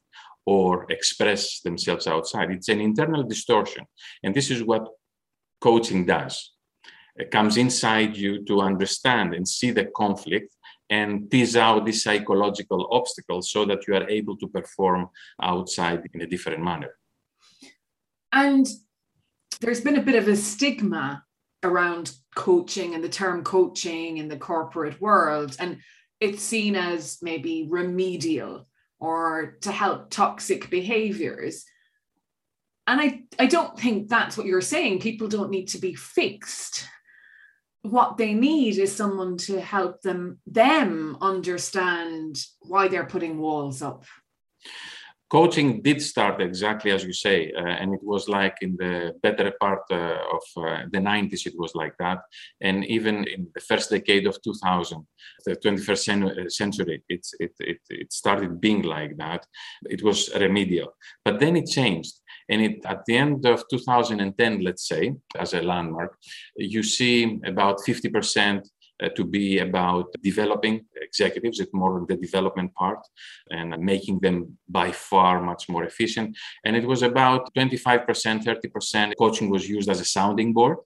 or 0.46 0.86
express 0.90 1.60
themselves 1.60 2.06
outside. 2.06 2.50
It's 2.50 2.68
an 2.68 2.80
internal 2.80 3.22
distortion. 3.22 3.84
And 4.22 4.34
this 4.34 4.50
is 4.50 4.62
what 4.62 4.88
coaching 5.60 6.06
does. 6.06 6.52
It 7.18 7.30
comes 7.30 7.56
inside 7.56 8.16
you 8.16 8.44
to 8.44 8.60
understand 8.60 9.34
and 9.34 9.46
see 9.46 9.70
the 9.72 9.86
conflict 9.86 10.54
and 10.90 11.30
tease 11.30 11.56
out 11.56 11.84
these 11.84 12.02
psychological 12.02 12.88
obstacles 12.90 13.50
so 13.50 13.64
that 13.66 13.86
you 13.86 13.94
are 13.94 14.08
able 14.08 14.36
to 14.38 14.48
perform 14.48 15.08
outside 15.42 16.08
in 16.14 16.22
a 16.22 16.26
different 16.26 16.62
manner. 16.62 16.94
And 18.32 18.66
there's 19.60 19.80
been 19.80 19.98
a 19.98 20.02
bit 20.02 20.14
of 20.14 20.28
a 20.28 20.36
stigma 20.36 21.24
around 21.62 22.14
coaching 22.36 22.94
and 22.94 23.02
the 23.02 23.08
term 23.08 23.42
coaching 23.42 24.18
in 24.18 24.28
the 24.28 24.36
corporate 24.36 25.00
world. 25.00 25.56
And 25.58 25.78
it's 26.20 26.42
seen 26.42 26.76
as 26.76 27.18
maybe 27.20 27.66
remedial 27.68 28.68
or 29.00 29.58
to 29.62 29.72
help 29.72 30.10
toxic 30.10 30.70
behaviors. 30.70 31.64
And 32.86 33.00
I, 33.00 33.22
I 33.38 33.46
don't 33.46 33.78
think 33.78 34.08
that's 34.08 34.36
what 34.38 34.46
you're 34.46 34.60
saying. 34.60 35.00
People 35.00 35.28
don't 35.28 35.50
need 35.50 35.68
to 35.68 35.78
be 35.78 35.94
fixed. 35.94 36.86
What 37.82 38.16
they 38.16 38.34
need 38.34 38.78
is 38.78 38.94
someone 38.94 39.36
to 39.38 39.60
help 39.60 40.02
them 40.02 40.40
them 40.46 41.16
understand 41.20 42.36
why 42.60 42.88
they're 42.88 43.06
putting 43.06 43.38
walls 43.38 43.82
up. 43.82 44.04
Coaching 45.30 45.82
did 45.82 46.00
start 46.00 46.40
exactly 46.40 46.90
as 46.90 47.04
you 47.04 47.12
say 47.12 47.52
uh, 47.52 47.60
and 47.60 47.92
it 47.92 48.00
was 48.02 48.30
like 48.30 48.56
in 48.62 48.76
the 48.78 49.12
better 49.22 49.52
part 49.60 49.82
uh, 49.90 50.16
of 50.36 50.42
uh, 50.56 50.84
the 50.90 50.98
90s 50.98 51.46
it 51.46 51.52
was 51.58 51.74
like 51.74 51.92
that. 51.98 52.20
And 52.62 52.84
even 52.86 53.24
in 53.24 53.46
the 53.54 53.60
first 53.60 53.90
decade 53.90 54.26
of 54.26 54.40
2000 54.42 55.06
the 55.44 55.56
21st 55.56 56.46
uh, 56.46 56.48
century 56.48 57.02
it, 57.10 57.26
it, 57.38 57.52
it, 57.60 57.80
it 57.90 58.12
started 58.12 58.58
being 58.58 58.82
like 58.82 59.18
that. 59.18 59.46
It 59.84 60.02
was 60.02 60.30
remedial. 60.34 60.94
But 61.24 61.40
then 61.40 61.56
it 61.56 61.66
changed 61.66 62.14
and 62.48 62.62
it, 62.62 62.84
at 62.84 63.04
the 63.06 63.16
end 63.16 63.44
of 63.46 63.64
2010 63.68 64.60
let's 64.60 64.86
say 64.88 65.14
as 65.38 65.54
a 65.54 65.62
landmark 65.62 66.16
you 66.56 66.82
see 66.82 67.40
about 67.44 67.78
50% 67.78 68.62
uh, 69.02 69.08
to 69.10 69.24
be 69.24 69.58
about 69.58 70.12
developing 70.22 70.84
executives, 70.96 71.60
it's 71.60 71.72
more 71.72 72.04
the 72.08 72.16
development 72.16 72.74
part 72.74 72.98
and 73.50 73.78
making 73.78 74.18
them 74.20 74.58
by 74.68 74.90
far 74.90 75.40
much 75.42 75.68
more 75.68 75.84
efficient. 75.84 76.36
And 76.64 76.76
it 76.76 76.86
was 76.86 77.02
about 77.02 77.52
25%, 77.54 78.44
30% 78.44 79.12
coaching 79.18 79.50
was 79.50 79.68
used 79.68 79.88
as 79.88 80.00
a 80.00 80.04
sounding 80.04 80.52
board. 80.52 80.78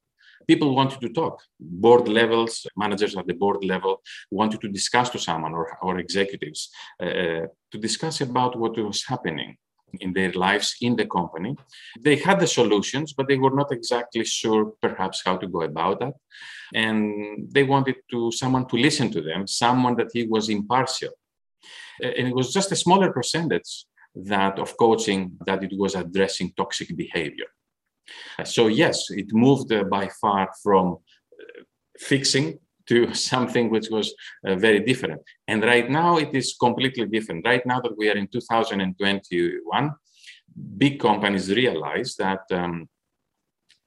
People 0.46 0.74
wanted 0.74 1.00
to 1.00 1.08
talk. 1.08 1.40
Board 1.60 2.08
levels, 2.08 2.66
managers 2.76 3.16
at 3.16 3.26
the 3.26 3.34
board 3.34 3.64
level 3.64 4.02
wanted 4.30 4.60
to 4.60 4.68
discuss 4.68 5.08
to 5.10 5.18
someone 5.18 5.54
or, 5.54 5.78
or 5.82 5.98
executives 5.98 6.68
uh, 7.00 7.06
uh 7.06 7.46
to 7.70 7.78
discuss 7.78 8.20
about 8.20 8.58
what 8.58 8.76
was 8.76 9.04
happening 9.12 9.56
in 10.00 10.12
their 10.12 10.32
lives 10.32 10.76
in 10.80 10.96
the 10.96 11.06
company. 11.06 11.56
They 12.00 12.16
had 12.16 12.40
the 12.40 12.46
solutions, 12.46 13.12
but 13.12 13.28
they 13.28 13.36
were 13.36 13.54
not 13.54 13.72
exactly 13.72 14.24
sure 14.24 14.72
perhaps 14.80 15.22
how 15.24 15.36
to 15.36 15.46
go 15.46 15.62
about 15.62 16.00
that. 16.00 16.14
And 16.74 17.48
they 17.52 17.64
wanted 17.64 17.96
to 18.10 18.32
someone 18.32 18.66
to 18.68 18.76
listen 18.76 19.10
to 19.12 19.20
them, 19.20 19.46
someone 19.46 19.96
that 19.96 20.10
he 20.12 20.26
was 20.26 20.48
impartial. 20.48 21.10
And 22.00 22.28
it 22.28 22.34
was 22.34 22.52
just 22.52 22.72
a 22.72 22.76
smaller 22.76 23.12
percentage 23.12 23.84
that 24.14 24.58
of 24.58 24.76
coaching 24.76 25.32
that 25.46 25.62
it 25.62 25.72
was 25.76 25.94
addressing 25.94 26.52
toxic 26.56 26.96
behavior. 26.96 27.46
So 28.44 28.66
yes, 28.66 29.10
it 29.10 29.32
moved 29.32 29.72
uh, 29.72 29.84
by 29.84 30.08
far 30.20 30.50
from 30.62 30.86
uh, 30.94 31.62
fixing 31.98 32.58
to 32.92 33.14
something 33.30 33.70
which 33.70 33.88
was 33.90 34.14
uh, 34.46 34.54
very 34.56 34.80
different. 34.80 35.20
And 35.48 35.62
right 35.72 35.88
now 35.90 36.18
it 36.18 36.32
is 36.34 36.56
completely 36.66 37.06
different. 37.06 37.46
Right 37.52 37.64
now 37.66 37.80
that 37.80 37.96
we 37.96 38.08
are 38.10 38.16
in 38.16 38.28
2021, 38.28 39.90
big 40.76 41.00
companies 41.00 41.50
realize 41.50 42.14
that 42.16 42.42
um, 42.50 42.88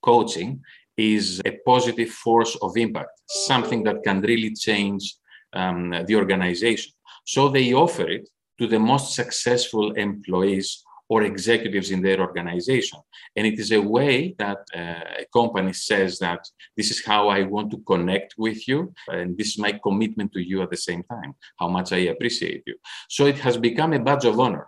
coaching 0.02 0.62
is 0.98 1.42
a 1.46 1.52
positive 1.66 2.10
force 2.10 2.56
of 2.62 2.78
impact, 2.78 3.12
something 3.28 3.84
that 3.84 4.04
can 4.04 4.22
really 4.22 4.54
change 4.54 5.16
um, 5.54 5.94
the 6.08 6.16
organization. 6.16 6.92
So 7.26 7.50
they 7.50 7.74
offer 7.74 8.08
it 8.08 8.30
to 8.60 8.68
the 8.68 8.80
most 8.80 9.14
successful 9.14 9.92
employees 9.94 10.85
or 11.10 11.24
executives 11.24 11.92
in 11.92 12.02
their 12.02 12.20
organization. 12.20 13.00
And 13.36 13.46
it 13.46 13.60
is 13.60 13.72
a 13.72 13.82
way 13.82 14.36
that 14.40 14.60
uh, 14.76 15.24
a 15.24 15.26
company 15.34 15.74
says 15.74 16.20
that 16.20 16.42
this 16.76 16.92
is 16.92 17.06
how 17.06 17.30
I 17.30 17.44
want 17.44 17.72
to 17.72 17.78
connect 17.86 18.36
with 18.38 18.68
you, 18.68 18.94
and 19.08 19.38
this 19.38 19.50
is 19.50 19.60
my 19.60 19.80
commitment 19.84 20.34
to 20.34 20.42
you 20.42 20.62
at 20.62 20.72
the 20.72 20.78
same 20.78 21.04
time, 21.04 21.36
how 21.60 21.68
much 21.68 21.94
I 21.94 22.10
appreciate 22.14 22.64
you. 22.66 22.76
So 23.10 23.26
it 23.26 23.40
has 23.40 23.58
become 23.58 23.94
a 23.94 24.00
badge 24.00 24.26
of 24.26 24.40
honor 24.40 24.68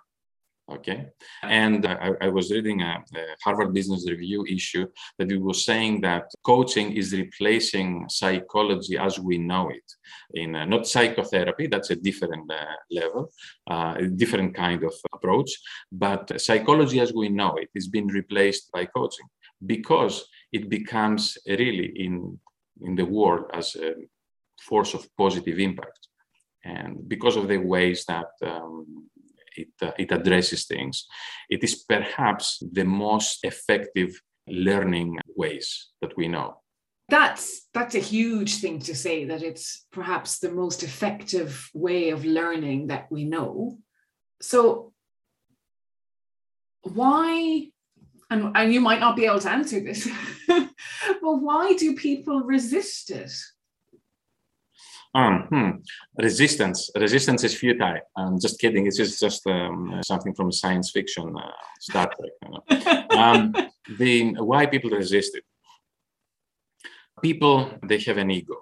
okay. 0.71 1.07
And 1.43 1.85
I, 1.85 2.11
I, 2.21 2.27
was 2.27 2.51
reading 2.51 2.81
a, 2.81 3.03
a, 3.15 3.21
harvard 3.43 3.73
business 3.73 4.09
review 4.09 4.45
issue 4.45 4.87
that 5.17 5.31
it 5.31 5.41
was 5.41 5.65
saying 5.65 6.01
that 6.01 6.25
coaching 6.43 6.91
is 6.95 7.13
replacing 7.13 8.07
psychology 8.09 8.97
as 8.97 9.19
we 9.19 9.37
know 9.37 9.69
it 9.69 9.89
in 10.33 10.55
uh, 10.55 10.65
not 10.65 10.87
psychotherapy 10.87 11.67
that's 11.67 11.91
a 11.91 11.95
different 11.95 12.51
uh, 12.51 12.75
level 12.91 13.31
uh, 13.71 13.95
a 13.97 14.07
different 14.07 14.53
kind 14.53 14.83
of 14.83 14.93
approach 15.13 15.51
but 15.91 16.39
psychology 16.39 16.99
as 16.99 17.13
we 17.13 17.29
know 17.29 17.55
it 17.55 17.69
is 17.75 17.87
being 17.87 18.07
replaced 18.07 18.71
by 18.71 18.85
coaching 18.85 19.27
because 19.65 20.27
it 20.51 20.69
becomes 20.69 21.37
really 21.47 21.91
in 21.95 22.37
in 22.81 22.95
the 22.95 23.05
world 23.05 23.45
as 23.53 23.75
a 23.75 23.93
force 24.61 24.93
of 24.93 25.07
positive 25.17 25.59
impact. 25.59 26.07
And 26.63 27.07
because 27.07 27.35
of 27.37 27.47
the 27.47 27.57
ways 27.57 28.05
that 28.05 28.27
um, 28.43 29.07
it, 29.57 29.69
uh, 29.81 29.91
it 29.97 30.11
addresses 30.11 30.65
things. 30.65 31.05
It 31.49 31.63
is 31.63 31.83
perhaps 31.83 32.63
the 32.71 32.85
most 32.85 33.39
effective 33.43 34.21
learning 34.47 35.19
ways 35.35 35.89
that 36.01 36.15
we 36.17 36.27
know. 36.27 36.61
That's 37.09 37.67
that's 37.73 37.95
a 37.95 37.99
huge 37.99 38.55
thing 38.57 38.79
to 38.79 38.93
say 38.95 39.25
that 39.25 39.41
it's 39.41 39.85
perhaps 39.91 40.39
the 40.39 40.51
most 40.51 40.83
effective 40.83 41.69
way 41.73 42.09
of 42.09 42.25
learning 42.25 42.87
that 42.87 43.09
we 43.09 43.23
know. 43.23 43.77
So 44.41 44.93
why 46.83 47.69
and, 48.29 48.51
and 48.55 48.73
you 48.73 48.81
might 48.81 48.99
not 48.99 49.15
be 49.15 49.25
able 49.25 49.39
to 49.39 49.51
answer 49.51 49.79
this, 49.79 50.09
but 50.47 50.71
why 51.21 51.73
do 51.75 51.95
people 51.95 52.41
resist 52.41 53.09
it? 53.09 53.31
Um, 55.17 55.47
hmm. 55.49 55.69
Resistance. 56.23 56.91
Resistance 56.95 57.43
is 57.43 57.55
futile. 57.55 58.01
I'm 58.15 58.39
just 58.39 58.59
kidding. 58.59 58.85
It's 58.85 58.97
just, 58.97 59.19
just 59.19 59.47
um, 59.47 59.99
something 60.03 60.35
from 60.35 60.51
science 60.51 60.91
fiction, 60.91 61.35
uh, 61.35 61.51
Star 61.79 62.07
Trek. 62.13 62.33
You 62.43 62.49
know? 62.51 63.17
um, 63.17 63.55
the 63.97 64.33
why 64.33 64.67
people 64.67 64.91
resist 64.91 65.35
it. 65.35 65.43
People 67.19 67.71
they 67.83 67.97
have 68.01 68.19
an 68.19 68.29
ego, 68.29 68.57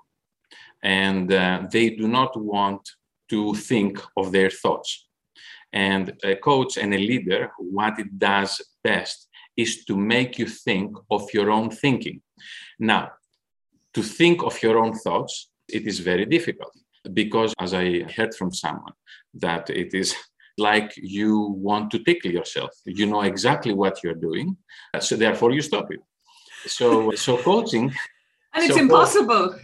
and 0.82 1.28
uh, 1.34 1.68
they 1.70 1.90
do 1.90 2.08
not 2.08 2.40
want 2.40 2.90
to 3.32 3.54
think 3.56 4.02
of 4.16 4.32
their 4.32 4.50
thoughts. 4.50 5.10
And 5.74 6.14
a 6.24 6.38
coach 6.38 6.78
and 6.78 6.94
a 6.94 6.98
leader, 6.98 7.52
what 7.58 8.00
it 8.00 8.18
does 8.18 8.62
best 8.82 9.28
is 9.58 9.84
to 9.86 9.98
make 9.98 10.40
you 10.40 10.48
think 10.48 10.96
of 11.12 11.34
your 11.34 11.52
own 11.52 11.70
thinking. 11.70 12.22
Now, 12.80 13.12
to 13.94 14.02
think 14.02 14.42
of 14.42 14.64
your 14.64 14.78
own 14.78 14.94
thoughts 14.94 15.50
it 15.68 15.88
is 15.88 16.00
very 16.00 16.26
difficult 16.26 16.76
because, 17.14 17.54
as 17.60 17.74
I 17.74 18.04
heard 18.16 18.34
from 18.36 18.52
someone, 18.54 18.94
that 19.36 19.70
it 19.70 19.94
is 19.94 20.16
like 20.58 20.94
you 20.96 21.40
want 21.70 21.92
to 21.92 22.00
tickle 22.00 22.32
yourself. 22.32 22.72
You 22.86 23.06
know 23.06 23.22
exactly 23.22 23.74
what 23.74 24.04
you're 24.04 24.22
doing, 24.30 24.58
so 25.00 25.16
therefore 25.16 25.52
you 25.52 25.62
stop 25.62 25.92
it. 25.92 26.00
So, 26.68 27.12
so 27.12 27.38
coaching, 27.38 27.94
and 28.54 28.64
it's 28.64 28.74
so 28.76 28.80
impossible. 28.80 29.56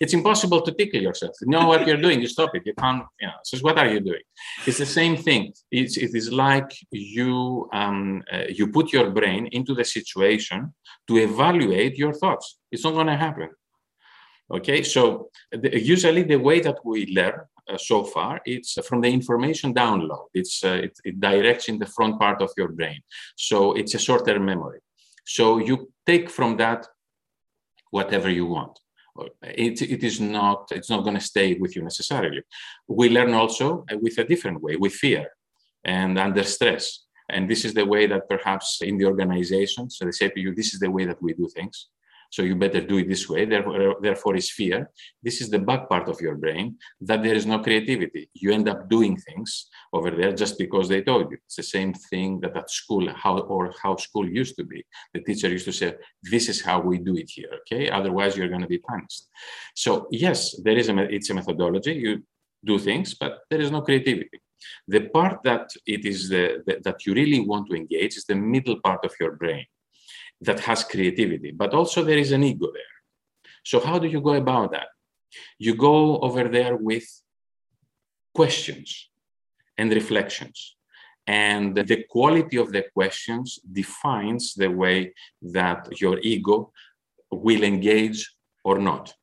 it's 0.00 0.12
impossible 0.12 0.60
to 0.62 0.72
tickle 0.72 1.00
yourself. 1.00 1.34
You 1.40 1.48
know 1.48 1.66
what 1.66 1.86
you're 1.86 2.00
doing, 2.00 2.20
you 2.20 2.26
stop 2.28 2.54
it. 2.54 2.62
You 2.64 2.74
can't, 2.74 3.04
you 3.20 3.26
know, 3.26 3.34
so 3.42 3.58
what 3.58 3.78
are 3.78 3.88
you 3.88 4.00
doing? 4.00 4.22
It's 4.66 4.78
the 4.78 4.86
same 4.86 5.16
thing. 5.16 5.52
It's, 5.70 5.96
it 5.96 6.14
is 6.14 6.32
like 6.32 6.70
you, 6.90 7.68
um, 7.72 8.22
uh, 8.32 8.44
you 8.48 8.68
put 8.68 8.92
your 8.92 9.10
brain 9.10 9.46
into 9.52 9.74
the 9.74 9.84
situation 9.84 10.74
to 11.08 11.16
evaluate 11.16 11.96
your 11.96 12.12
thoughts. 12.12 12.58
It's 12.70 12.84
not 12.84 12.94
going 12.94 13.06
to 13.06 13.16
happen. 13.16 13.50
Okay, 14.54 14.84
so 14.84 15.30
the, 15.50 15.82
usually 15.82 16.22
the 16.22 16.36
way 16.36 16.60
that 16.60 16.78
we 16.84 17.06
learn 17.06 17.40
uh, 17.68 17.76
so 17.76 18.04
far, 18.04 18.40
it's 18.44 18.78
from 18.86 19.00
the 19.00 19.08
information 19.08 19.74
download. 19.74 20.26
It's 20.32 20.62
uh, 20.62 20.80
it, 20.86 20.96
it, 21.04 21.18
directs 21.18 21.68
in 21.68 21.78
the 21.78 21.86
front 21.86 22.20
part 22.20 22.40
of 22.40 22.50
your 22.56 22.68
brain, 22.68 23.00
so 23.36 23.72
it's 23.72 23.94
a 23.94 23.98
short-term 23.98 24.44
memory. 24.44 24.80
So 25.24 25.58
you 25.58 25.90
take 26.06 26.30
from 26.30 26.56
that 26.58 26.86
whatever 27.90 28.30
you 28.30 28.46
want. 28.46 28.78
It, 29.42 29.82
it 29.82 30.04
is 30.04 30.20
not 30.20 30.68
it's 30.70 30.90
not 30.90 31.02
going 31.02 31.18
to 31.18 31.30
stay 31.32 31.54
with 31.54 31.74
you 31.74 31.82
necessarily. 31.82 32.42
We 32.86 33.08
learn 33.08 33.34
also 33.34 33.84
uh, 33.90 33.98
with 34.00 34.18
a 34.18 34.24
different 34.24 34.62
way, 34.62 34.76
with 34.76 34.92
fear 34.92 35.26
and 35.84 36.16
under 36.16 36.44
stress. 36.44 37.00
And 37.28 37.48
this 37.50 37.64
is 37.64 37.74
the 37.74 37.86
way 37.86 38.06
that 38.06 38.28
perhaps 38.28 38.82
in 38.82 38.98
the 38.98 39.06
organization, 39.06 39.90
so 39.90 40.04
they 40.04 40.12
say 40.12 40.28
to 40.28 40.40
you, 40.40 40.54
this 40.54 40.74
is 40.74 40.80
the 40.80 40.90
way 40.90 41.06
that 41.06 41.22
we 41.22 41.32
do 41.32 41.48
things. 41.48 41.88
So 42.34 42.42
you 42.42 42.56
better 42.56 42.80
do 42.80 42.96
it 42.98 43.08
this 43.08 43.28
way. 43.28 43.44
Therefore, 43.44 43.94
therefore 44.06 44.34
is 44.34 44.50
fear. 44.50 44.90
This 45.22 45.40
is 45.40 45.48
the 45.50 45.60
back 45.70 45.88
part 45.88 46.08
of 46.08 46.20
your 46.20 46.34
brain 46.34 46.66
that 47.08 47.22
there 47.22 47.36
is 47.40 47.46
no 47.46 47.60
creativity. 47.60 48.28
You 48.34 48.50
end 48.52 48.68
up 48.68 48.80
doing 48.90 49.16
things 49.16 49.50
over 49.92 50.10
there 50.10 50.32
just 50.32 50.58
because 50.58 50.88
they 50.88 51.02
told 51.02 51.30
you. 51.30 51.38
It's 51.46 51.60
the 51.62 51.70
same 51.76 51.92
thing 52.10 52.40
that 52.40 52.56
at 52.56 52.68
school, 52.82 53.08
how 53.22 53.38
or 53.38 53.72
how 53.80 53.94
school 53.94 54.26
used 54.28 54.56
to 54.56 54.64
be. 54.64 54.80
The 55.14 55.22
teacher 55.22 55.48
used 55.48 55.68
to 55.70 55.76
say, 55.80 55.94
"This 56.32 56.48
is 56.52 56.58
how 56.68 56.78
we 56.80 56.96
do 57.08 57.14
it 57.22 57.30
here." 57.36 57.52
Okay, 57.60 57.82
otherwise 57.98 58.36
you're 58.36 58.52
going 58.54 58.66
to 58.68 58.74
be 58.76 58.82
punished. 58.90 59.22
So 59.84 59.90
yes, 60.24 60.38
there 60.64 60.78
is 60.82 60.88
a 60.88 60.94
it's 61.16 61.30
a 61.30 61.34
methodology. 61.40 61.94
You 62.04 62.12
do 62.70 62.76
things, 62.88 63.08
but 63.22 63.32
there 63.48 63.62
is 63.64 63.70
no 63.76 63.82
creativity. 63.88 64.38
The 64.94 65.02
part 65.16 65.36
that 65.48 65.66
it 65.94 66.02
is 66.12 66.18
the, 66.34 66.44
the, 66.66 66.74
that 66.86 66.98
you 67.04 67.12
really 67.20 67.40
want 67.50 67.64
to 67.68 67.76
engage 67.82 68.14
is 68.16 68.24
the 68.24 68.40
middle 68.54 68.78
part 68.86 69.02
of 69.04 69.12
your 69.20 69.32
brain 69.42 69.66
that 70.44 70.60
has 70.60 70.84
creativity, 70.84 71.50
but 71.50 71.74
also 71.74 72.02
there 72.02 72.18
is 72.18 72.32
an 72.32 72.44
ego 72.44 72.68
there. 72.72 72.94
So 73.64 73.80
how 73.80 73.98
do 73.98 74.08
you 74.08 74.20
go 74.20 74.34
about 74.34 74.72
that? 74.72 74.88
You 75.58 75.74
go 75.74 76.18
over 76.18 76.44
there 76.48 76.76
with 76.76 77.06
questions 78.34 79.10
and 79.78 79.90
reflections. 79.92 80.76
And 81.26 81.74
the 81.74 82.04
quality 82.08 82.58
of 82.58 82.70
the 82.70 82.84
questions 82.92 83.58
defines 83.80 84.54
the 84.54 84.70
way 84.70 85.14
that 85.40 86.00
your 86.00 86.18
ego 86.20 86.72
will 87.30 87.62
engage 87.62 88.20
or 88.64 88.78
not. 88.78 89.14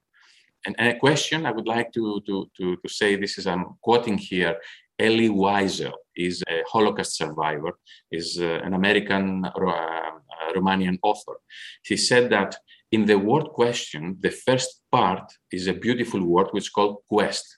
And, 0.66 0.76
a 0.80 1.00
question 1.00 1.46
I 1.46 1.52
would 1.52 1.68
like 1.68 1.92
to, 1.94 2.22
to, 2.28 2.50
to, 2.58 2.76
to 2.76 2.90
say 2.90 3.16
this 3.16 3.38
is 3.38 3.48
I'm 3.48 3.66
quoting 3.82 4.18
here 4.18 4.58
Elie 5.00 5.30
Wiesel 5.30 5.94
is 6.16 6.44
a 6.48 6.62
Holocaust 6.68 7.18
survivor, 7.18 7.72
is 8.12 8.40
uh, 8.40 8.60
an 8.64 8.74
American 8.74 9.46
uh, 9.46 10.12
Romanian 10.52 10.98
author. 11.02 11.38
He 11.84 11.98
said 11.98 12.30
that 12.32 12.58
in 12.92 13.06
the 13.06 13.18
word 13.18 13.48
question, 13.54 14.18
the 14.20 14.32
first 14.32 14.82
part 14.92 15.32
is 15.52 15.68
a 15.68 15.74
beautiful 15.74 16.24
word 16.26 16.48
which 16.52 16.66
is 16.66 16.70
called 16.70 16.98
quest. 17.08 17.58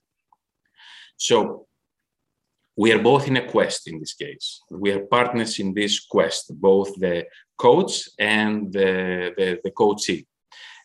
So 1.18 1.68
we 2.76 2.92
are 2.92 3.02
both 3.02 3.28
in 3.28 3.38
a 3.38 3.48
quest 3.48 3.88
in 3.88 4.00
this 4.00 4.14
case. 4.14 4.62
We 4.72 4.92
are 4.92 5.06
partners 5.06 5.60
in 5.60 5.74
this 5.74 6.00
quest, 6.00 6.60
both 6.60 6.96
the 7.00 7.26
coach 7.58 8.10
and 8.20 8.72
the, 8.72 9.32
the, 9.38 9.60
the 9.64 9.72
coachee. 9.72 10.26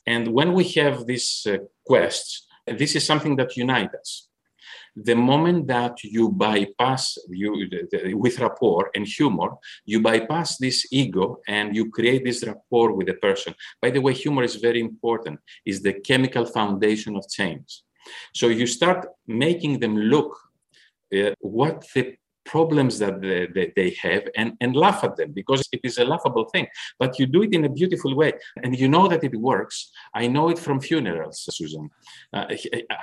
And 0.07 0.29
when 0.29 0.53
we 0.53 0.65
have 0.81 1.07
these 1.07 1.47
uh, 1.47 1.59
quests, 1.87 2.47
this 2.67 2.95
is 2.97 3.05
something 3.05 3.37
that 3.37 3.57
unites 3.57 3.95
us 3.95 4.27
the 5.05 5.14
moment 5.14 5.67
that 5.69 6.02
you 6.02 6.31
bypass 6.31 7.19
you 7.28 7.69
with 8.14 8.38
rapport 8.40 8.90
and 8.95 9.07
humor 9.07 9.50
you 9.85 10.00
bypass 10.00 10.59
this 10.59 10.87
ego 10.90 11.38
and 11.47 11.75
you 11.75 11.90
create 11.90 12.25
this 12.25 12.45
rapport 12.45 12.93
with 12.93 13.07
the 13.07 13.14
person. 13.14 13.55
By 13.81 13.90
the 13.90 14.00
way 14.00 14.12
humor 14.12 14.43
is 14.43 14.57
very 14.57 14.81
important. 14.81 15.38
Is 15.64 15.83
the 15.83 15.95
chemical 15.95 16.45
foundation 16.45 17.17
of 17.17 17.28
change. 17.28 17.83
So 18.35 18.49
you 18.49 18.67
start 18.67 19.07
making 19.26 19.81
them 19.81 19.97
look 19.97 20.38
uh, 21.14 21.33
what 21.40 21.85
the 21.95 22.17
problems 22.49 22.99
that 22.99 23.21
they, 23.21 23.73
they, 23.76 23.90
have 24.02 24.25
and, 24.37 24.50
and 24.62 24.75
laugh 24.75 25.05
at 25.05 25.17
them 25.17 25.31
because 25.33 25.62
it 25.71 25.81
is 25.85 25.99
a 25.99 26.05
laughable 26.05 26.47
thing. 26.52 26.67
But 26.99 27.19
you 27.19 27.26
do 27.26 27.43
it 27.43 27.52
in 27.52 27.64
a 27.64 27.69
beautiful 27.81 28.12
way 28.17 28.33
and 28.62 28.78
you 28.81 28.88
know 28.88 29.07
that 29.09 29.23
it 29.23 29.37
works. 29.37 29.76
I 30.14 30.26
know 30.35 30.49
it 30.49 30.59
from 30.59 30.81
funerals, 30.81 31.37
Susan. 31.57 31.90
Uh, 32.33 32.47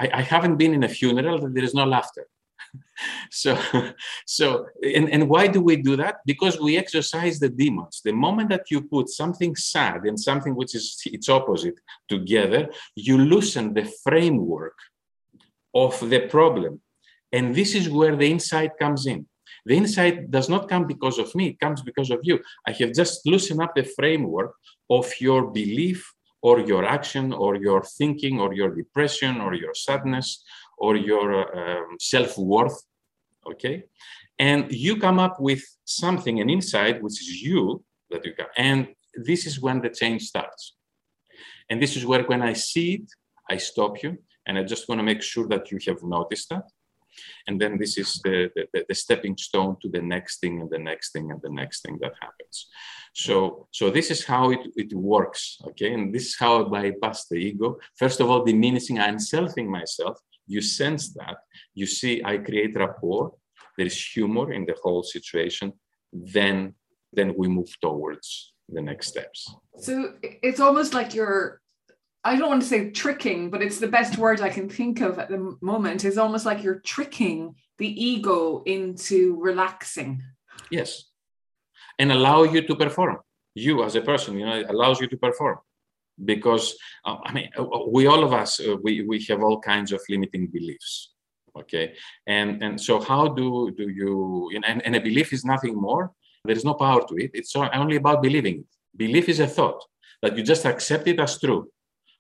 I, 0.04 0.06
I 0.20 0.22
haven't 0.22 0.58
been 0.58 0.74
in 0.74 0.84
a 0.84 0.90
funeral 0.90 1.38
that 1.42 1.54
there 1.54 1.64
is 1.64 1.76
no 1.82 1.86
laughter. 1.86 2.28
so 3.32 3.58
so 4.26 4.66
and, 4.98 5.10
and 5.10 5.30
why 5.30 5.48
do 5.48 5.62
we 5.62 5.76
do 5.76 5.96
that 5.96 6.16
because 6.26 6.60
we 6.60 6.78
exercise 6.78 7.40
the 7.40 7.50
demons 7.50 8.02
the 8.04 8.12
moment 8.12 8.50
that 8.50 8.66
you 8.72 8.82
put 8.82 9.08
something 9.10 9.56
sad 9.56 10.00
and 10.06 10.20
something 10.20 10.56
which 10.56 10.74
is 10.76 11.02
its 11.06 11.30
opposite 11.30 11.78
together 12.10 12.68
you 12.96 13.18
loosen 13.18 13.74
the 13.74 13.86
framework 14.04 14.78
of 15.74 15.94
the 16.10 16.22
problem 16.36 16.82
and 17.32 17.54
this 17.54 17.76
is 17.76 17.90
where 17.90 18.16
the 18.16 18.30
insight 18.36 18.72
comes 18.80 19.06
in 19.06 19.26
the 19.66 19.76
insight 19.76 20.30
does 20.30 20.48
not 20.48 20.70
come 20.70 20.86
because 20.86 21.18
of 21.18 21.34
me, 21.34 21.48
it 21.48 21.60
comes 21.60 21.82
because 21.82 22.12
of 22.12 22.20
you. 22.24 22.40
I 22.68 22.72
have 22.74 22.94
just 22.94 23.26
loosened 23.26 23.62
up 23.62 23.74
the 23.76 23.84
framework 23.84 24.54
of 24.90 25.12
your 25.20 25.52
belief 25.52 26.14
or 26.42 26.60
your 26.60 26.86
action 26.86 27.34
or 27.34 27.56
your 27.56 27.84
thinking 27.84 28.40
or 28.40 28.54
your 28.54 28.70
depression 28.70 29.42
or 29.42 29.56
your 29.56 29.74
sadness 29.74 30.44
or 30.78 30.96
your 30.96 31.30
um, 31.58 31.98
self 32.00 32.38
worth. 32.38 32.80
Okay. 33.52 33.86
And 34.38 34.72
you 34.72 34.98
come 34.98 35.18
up 35.18 35.40
with 35.40 35.64
something, 35.86 36.40
an 36.42 36.50
insight, 36.50 37.02
which 37.02 37.20
is 37.22 37.42
you 37.42 37.84
that 38.12 38.26
you 38.26 38.34
got. 38.36 38.50
And 38.58 38.90
this 39.16 39.48
is 39.48 39.60
when 39.60 39.82
the 39.82 39.90
change 39.90 40.24
starts. 40.24 40.76
And 41.70 41.82
this 41.82 41.96
is 41.96 42.06
where, 42.06 42.24
when 42.24 42.42
I 42.42 42.54
see 42.54 42.96
it, 42.96 43.10
I 43.50 43.58
stop 43.58 44.04
you. 44.04 44.18
And 44.46 44.60
I 44.60 44.64
just 44.64 44.88
want 44.88 45.00
to 45.00 45.04
make 45.04 45.24
sure 45.24 45.48
that 45.48 45.72
you 45.72 45.80
have 45.88 46.04
noticed 46.04 46.50
that 46.50 46.66
and 47.48 47.60
then 47.60 47.78
this 47.78 47.98
is 47.98 48.20
the, 48.24 48.50
the, 48.56 48.86
the, 48.88 48.96
stepping 48.96 49.38
stone 49.38 49.78
to 49.82 49.90
the 49.90 50.02
next 50.02 50.40
thing 50.40 50.62
and 50.62 50.70
the 50.70 50.80
next 50.80 51.12
thing 51.12 51.32
and 51.32 51.42
the 51.42 51.50
next 51.50 51.82
thing 51.84 51.98
that 52.02 52.14
happens. 52.22 52.68
So 53.14 53.68
so 53.72 53.90
this 53.90 54.12
is 54.12 54.26
how 54.26 54.52
it, 54.52 54.62
it 54.76 54.94
works 54.94 55.58
okay? 55.70 55.94
And 55.94 56.14
this 56.14 56.26
is 56.28 56.36
how 56.38 56.66
i 56.66 56.70
bypass 56.70 57.28
the 57.28 57.38
ego. 57.38 57.78
First 57.96 58.20
of 58.20 58.30
all 58.30 58.44
diminishing 58.44 59.00
and 59.00 59.18
selfing 59.18 59.68
myself. 59.68 60.20
You 60.48 60.62
sense 60.62 61.14
that. 61.14 61.38
You 61.74 61.86
see 61.86 62.24
i 62.24 62.38
create 62.38 62.76
rapport. 62.76 63.34
There 63.78 63.88
is 63.88 64.00
humor 64.14 64.54
in 64.54 64.66
the 64.66 64.76
whole 64.82 65.04
situation. 65.04 65.74
Then 66.12 66.76
then 67.14 67.34
we 67.38 67.48
move 67.48 67.72
towards 67.82 68.54
the 68.70 68.82
next 68.82 69.08
steps. 69.08 69.54
So 69.80 70.14
it's 70.22 70.60
almost 70.60 70.94
like 70.94 71.14
you're 71.14 71.62
I 72.26 72.36
don't 72.36 72.50
want 72.50 72.64
to 72.64 72.68
say 72.68 72.90
tricking, 72.90 73.52
but 73.52 73.62
it's 73.62 73.80
the 73.80 73.88
best 73.88 74.18
word 74.18 74.42
I 74.42 74.50
can 74.50 74.68
think 74.68 75.00
of 75.00 75.20
at 75.20 75.30
the 75.30 75.56
moment. 75.62 76.04
Is 76.06 76.18
almost 76.18 76.44
like 76.44 76.64
you're 76.64 76.80
tricking 76.80 77.54
the 77.78 77.88
ego 78.04 78.64
into 78.66 79.40
relaxing. 79.40 80.24
Yes, 80.72 81.06
and 82.00 82.12
allow 82.12 82.42
you 82.42 82.62
to 82.66 82.76
perform. 82.76 83.20
You 83.54 83.84
as 83.84 83.96
a 83.96 84.02
person, 84.02 84.40
you 84.40 84.46
know, 84.48 84.58
it 84.58 84.70
allows 84.70 85.00
you 85.00 85.08
to 85.08 85.18
perform 85.18 85.60
because 86.26 86.76
uh, 87.06 87.18
I 87.24 87.32
mean, 87.32 87.50
uh, 87.58 87.66
we 87.88 88.08
all 88.08 88.24
of 88.24 88.34
us 88.34 88.60
uh, 88.60 88.76
we 88.82 89.04
we 89.04 89.24
have 89.30 89.44
all 89.44 89.60
kinds 89.60 89.92
of 89.92 90.02
limiting 90.10 90.48
beliefs. 90.48 91.14
Okay, 91.56 91.94
and 92.26 92.64
and 92.64 92.82
so 92.82 93.00
how 93.00 93.28
do 93.28 93.72
do 93.78 93.88
you? 93.88 94.50
you 94.52 94.60
know, 94.60 94.68
and, 94.68 94.82
and 94.82 94.96
a 94.96 95.00
belief 95.00 95.32
is 95.32 95.46
nothing 95.46 95.76
more. 95.76 96.12
There 96.44 96.58
is 96.58 96.66
no 96.66 96.74
power 96.74 97.02
to 97.08 97.16
it. 97.18 97.32
It's 97.36 97.56
only 97.56 97.98
about 97.98 98.24
believing. 98.24 98.66
Belief 98.98 99.30
is 99.30 99.40
a 99.40 99.48
thought 99.48 99.84
that 100.24 100.36
you 100.36 100.44
just 100.44 100.66
accept 100.66 101.08
it 101.08 101.20
as 101.20 101.40
true 101.40 101.70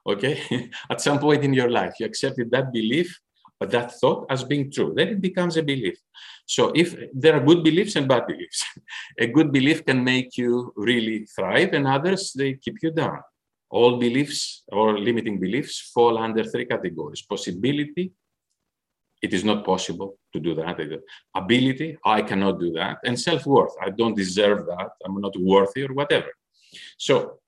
okay? 0.05 0.69
At 0.89 1.01
some 1.01 1.19
point 1.19 1.43
in 1.43 1.53
your 1.53 1.69
life 1.69 1.93
you 1.99 2.05
accepted 2.05 2.51
that 2.51 2.71
belief 2.71 3.19
or 3.59 3.67
that 3.67 3.93
thought 3.99 4.25
as 4.29 4.43
being 4.43 4.71
true. 4.71 4.93
Then 4.95 5.09
it 5.09 5.21
becomes 5.21 5.57
a 5.57 5.63
belief. 5.63 5.97
So 6.45 6.71
if 6.75 6.95
there 7.13 7.35
are 7.35 7.39
good 7.39 7.63
beliefs 7.63 7.95
and 7.95 8.07
bad 8.07 8.27
beliefs 8.27 8.63
a 9.19 9.27
good 9.27 9.51
belief 9.51 9.85
can 9.85 10.03
make 10.03 10.37
you 10.37 10.73
really 10.75 11.25
thrive 11.35 11.73
and 11.73 11.87
others 11.87 12.33
they 12.33 12.53
keep 12.53 12.77
you 12.81 12.91
down. 12.91 13.19
All 13.69 13.97
beliefs 13.97 14.63
or 14.67 14.97
limiting 14.99 15.39
beliefs 15.39 15.91
fall 15.93 16.17
under 16.17 16.43
three 16.43 16.65
categories. 16.65 17.21
Possibility 17.21 18.11
it 19.21 19.33
is 19.33 19.43
not 19.43 19.65
possible 19.65 20.19
to 20.33 20.39
do 20.39 20.53
that. 20.53 20.77
Ability 21.35 21.97
i 22.05 22.21
cannot 22.21 22.59
do 22.59 22.71
that. 22.73 22.97
And 23.05 23.19
self-worth 23.19 23.73
i 23.81 23.89
don't 23.89 24.15
deserve 24.15 24.65
that. 24.67 24.89
I'm 25.05 25.19
not 25.19 25.35
worthy 25.39 25.83
or 25.83 25.93
whatever. 25.93 26.31
So 26.97 27.39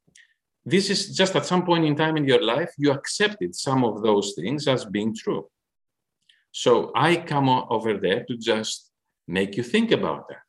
this 0.67 0.89
is 0.89 1.15
just 1.15 1.33
at 1.37 1.45
some 1.45 1.63
point 1.65 1.85
in 1.85 1.95
time 1.95 2.17
in 2.17 2.25
your 2.25 2.43
life, 2.43 2.71
you 2.77 2.91
accepted 2.91 3.55
some 3.55 3.85
of 3.85 4.03
those 4.03 4.33
things 4.37 4.67
as 4.67 4.83
being 4.83 5.15
true. 5.15 5.47
So 6.51 6.91
I 6.93 7.15
come 7.15 7.47
over 7.47 7.97
there 7.97 8.25
to 8.25 8.35
just 8.35 8.91
make 9.29 9.55
you 9.55 9.63
think 9.63 9.91
about 9.91 10.27
that. 10.27 10.47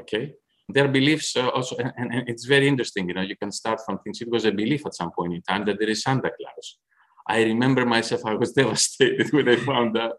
Okay? 0.00 0.34
Their 0.68 0.88
beliefs 0.88 1.34
also, 1.36 1.76
and, 1.76 2.12
and, 2.12 2.28
it's 2.28 2.44
very 2.44 2.68
interesting, 2.68 3.08
you 3.08 3.14
know, 3.14 3.22
you 3.22 3.36
can 3.36 3.50
start 3.50 3.80
from 3.84 3.98
things. 4.00 4.20
It 4.20 4.30
was 4.30 4.44
a 4.44 4.52
belief 4.52 4.84
at 4.84 4.94
some 4.94 5.10
point 5.10 5.32
in 5.32 5.40
time 5.42 5.64
that 5.64 5.78
there 5.78 5.88
is 5.88 6.02
Santa 6.02 6.30
Claus. 6.38 6.78
I 7.26 7.44
remember 7.44 7.86
myself, 7.86 8.22
I 8.26 8.34
was 8.34 8.52
devastated 8.60 9.32
when 9.32 9.48
I 9.48 9.56
found 9.56 9.96
out 9.96 10.16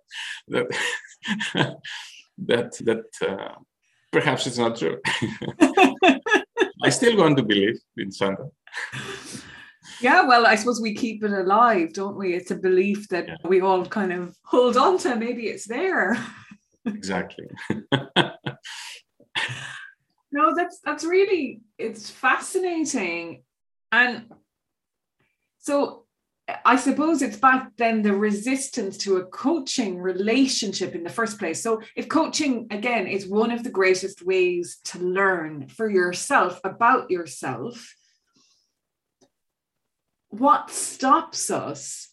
that, 0.47 0.67
that, 2.49 2.71
that 2.87 3.05
uh, 3.29 3.55
perhaps 4.11 4.47
it's 4.47 4.57
not 4.57 4.77
true. 4.77 4.99
I 6.83 6.89
still 6.89 7.17
want 7.17 7.37
to 7.37 7.43
believe 7.43 7.79
in 7.97 8.11
Santa. 8.11 8.49
Yeah, 10.01 10.25
well, 10.25 10.45
I 10.45 10.55
suppose 10.55 10.81
we 10.81 10.93
keep 10.95 11.23
it 11.23 11.31
alive, 11.31 11.93
don't 11.93 12.17
we? 12.17 12.33
It's 12.33 12.51
a 12.51 12.55
belief 12.55 13.07
that 13.09 13.27
yeah. 13.27 13.35
we 13.45 13.61
all 13.61 13.85
kind 13.85 14.11
of 14.11 14.35
hold 14.43 14.75
on 14.75 14.97
to. 14.99 15.15
Maybe 15.15 15.47
it's 15.47 15.65
there. 15.65 16.17
exactly. 16.85 17.45
no, 20.31 20.53
that's 20.55 20.79
that's 20.83 21.05
really 21.05 21.61
it's 21.77 22.09
fascinating. 22.09 23.43
And 23.93 24.25
so 25.59 26.03
I 26.65 26.75
suppose 26.75 27.21
it's 27.21 27.37
back 27.37 27.71
then 27.77 28.01
the 28.01 28.13
resistance 28.13 28.97
to 28.99 29.17
a 29.17 29.25
coaching 29.25 29.97
relationship 29.97 30.93
in 30.93 31.03
the 31.03 31.09
first 31.09 31.39
place. 31.39 31.63
So, 31.63 31.81
if 31.95 32.09
coaching, 32.09 32.67
again, 32.69 33.07
is 33.07 33.27
one 33.27 33.51
of 33.51 33.63
the 33.63 33.69
greatest 33.69 34.25
ways 34.25 34.79
to 34.85 34.99
learn 34.99 35.69
for 35.69 35.89
yourself 35.89 36.59
about 36.65 37.09
yourself, 37.09 37.95
what 40.33 40.71
stops 40.71 41.51
us 41.51 42.09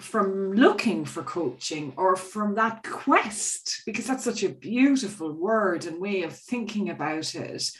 from 0.00 0.54
looking 0.54 1.04
for 1.04 1.22
coaching 1.22 1.92
or 1.98 2.16
from 2.16 2.54
that 2.54 2.82
quest? 2.82 3.82
Because 3.84 4.06
that's 4.06 4.24
such 4.24 4.42
a 4.42 4.48
beautiful 4.48 5.30
word 5.30 5.84
and 5.84 6.00
way 6.00 6.22
of 6.22 6.34
thinking 6.34 6.88
about 6.88 7.34
it. 7.34 7.70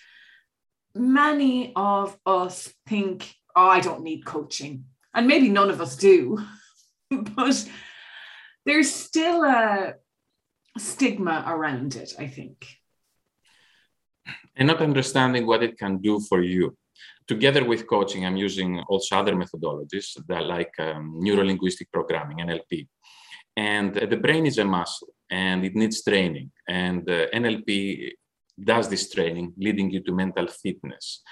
Many 0.94 1.72
of 1.74 2.18
us 2.26 2.74
think 2.86 3.34
oh 3.56 3.68
i 3.68 3.80
don't 3.80 4.02
need 4.02 4.26
coaching. 4.26 4.84
And 5.14 5.26
maybe 5.26 5.48
none 5.48 5.70
of 5.70 5.80
us 5.80 5.96
do 5.96 6.38
but 7.10 7.68
there's 8.66 8.92
still 8.92 9.44
a 9.44 9.94
stigma 10.76 11.44
around 11.46 11.96
it 11.96 12.12
i 12.18 12.26
think. 12.26 12.66
And 14.56 14.68
not 14.68 14.82
understanding 14.82 15.46
what 15.46 15.62
it 15.62 15.78
can 15.78 15.98
do 15.98 16.20
for 16.20 16.42
you 16.42 16.76
together 17.26 17.64
with 17.64 17.86
coaching, 17.86 18.24
I'm 18.24 18.36
using 18.36 18.80
also 18.88 19.16
other 19.16 19.34
methodologies 19.34 20.16
that 20.26 20.44
like 20.44 20.72
um, 20.78 21.14
neuro-linguistic 21.18 21.90
programming, 21.92 22.38
NLP. 22.38 22.88
And 23.56 23.96
uh, 23.96 24.06
the 24.06 24.16
brain 24.16 24.46
is 24.46 24.58
a 24.58 24.64
muscle 24.64 25.08
and 25.30 25.64
it 25.64 25.74
needs 25.74 26.02
training. 26.02 26.50
And 26.68 27.08
uh, 27.08 27.28
NLP 27.34 28.12
does 28.62 28.88
this 28.88 29.10
training, 29.10 29.54
leading 29.58 29.90
you 29.90 30.00
to 30.02 30.12
mental 30.12 30.46
fitness. 30.46 31.22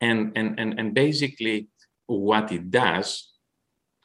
And, 0.00 0.32
and, 0.36 0.58
and, 0.58 0.78
and 0.78 0.94
basically, 0.94 1.68
what 2.06 2.52
it 2.52 2.70
does, 2.70 3.32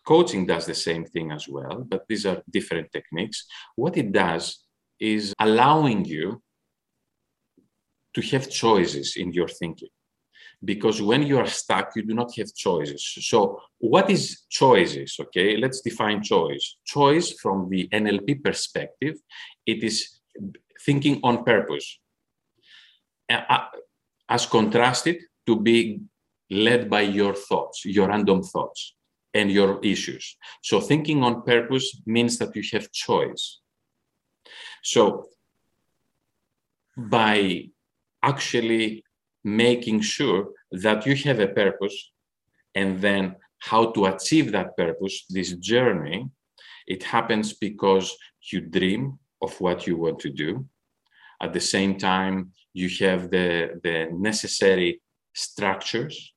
coaching 0.05 0.45
does 0.45 0.65
the 0.65 0.75
same 0.75 1.05
thing 1.05 1.31
as 1.31 1.47
well, 1.47 1.85
but 1.87 2.05
these 2.07 2.25
are 2.25 2.41
different 2.49 2.91
techniques. 2.91 3.45
What 3.75 3.97
it 3.97 4.11
does 4.11 4.63
is 4.99 5.33
allowing 5.39 6.05
you 6.05 6.41
to 8.13 8.21
have 8.21 8.49
choices 8.49 9.15
in 9.17 9.33
your 9.33 9.47
thinking 9.47 9.89
because 10.63 11.01
when 11.01 11.23
you 11.23 11.37
are 11.37 11.47
stuck 11.47 11.95
you 11.95 12.03
do 12.03 12.13
not 12.13 12.35
have 12.37 12.53
choices. 12.53 13.03
So 13.21 13.61
what 13.77 14.09
is 14.09 14.41
choices 14.49 15.17
okay? 15.19 15.57
Let's 15.57 15.81
define 15.81 16.23
choice. 16.23 16.77
Choice 16.85 17.33
from 17.33 17.69
the 17.69 17.87
nlp 17.89 18.43
perspective 18.43 19.15
it 19.65 19.83
is 19.83 20.19
thinking 20.85 21.19
on 21.23 21.43
purpose. 21.43 21.99
As 24.29 24.45
contrasted 24.45 25.17
to 25.45 25.59
be 25.59 26.01
led 26.49 26.89
by 26.89 27.01
your 27.01 27.33
thoughts 27.33 27.85
your 27.85 28.07
random 28.07 28.41
thoughts 28.41 28.95
and 29.33 29.51
your 29.51 29.79
issues. 29.83 30.37
So 30.63 30.79
thinking 30.79 31.23
on 31.23 31.43
purpose 31.43 32.01
means 32.05 32.37
that 32.39 32.55
you 32.55 32.63
have 32.71 32.91
choice. 32.91 33.59
So 34.83 35.27
by 36.97 37.69
actually 38.23 39.03
making 39.47 40.01
sure 40.01 40.49
that 40.71 41.05
you 41.05 41.15
have 41.15 41.39
a 41.39 41.47
purpose 41.47 42.11
and 42.75 43.01
then 43.01 43.35
how 43.59 43.91
to 43.91 44.05
achieve 44.05 44.51
that 44.51 44.75
purpose, 44.75 45.25
this 45.29 45.53
journey, 45.53 46.29
it 46.85 47.01
happens 47.03 47.53
because 47.53 48.15
you 48.51 48.59
dream 48.61 49.17
of 49.41 49.59
what 49.61 49.87
you 49.87 49.97
want 49.97 50.19
to 50.19 50.29
do. 50.29 50.65
At 51.41 51.53
the 51.53 51.61
same 51.61 51.97
time, 51.97 52.51
you 52.73 52.89
have 53.05 53.31
the, 53.31 53.79
the 53.83 54.09
necessary 54.11 55.01
structures. 55.33 56.33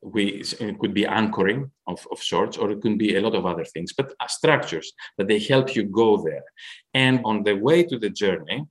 We, 0.00 0.44
it 0.60 0.78
could 0.78 0.94
be 0.94 1.06
anchoring 1.06 1.70
of, 1.86 2.06
of 2.12 2.22
sorts, 2.22 2.56
or 2.56 2.70
it 2.70 2.80
could 2.82 2.98
be 2.98 3.16
a 3.16 3.20
lot 3.20 3.34
of 3.34 3.46
other 3.46 3.64
things, 3.64 3.92
but 3.94 4.12
uh, 4.20 4.26
structures 4.28 4.92
that 5.18 5.28
they 5.28 5.38
help 5.38 5.74
you 5.74 5.84
go 5.84 6.22
there. 6.22 6.44
And 6.92 7.20
on 7.24 7.42
the 7.42 7.54
way 7.54 7.82
to 7.84 7.98
the 7.98 8.10
journey, 8.10 8.64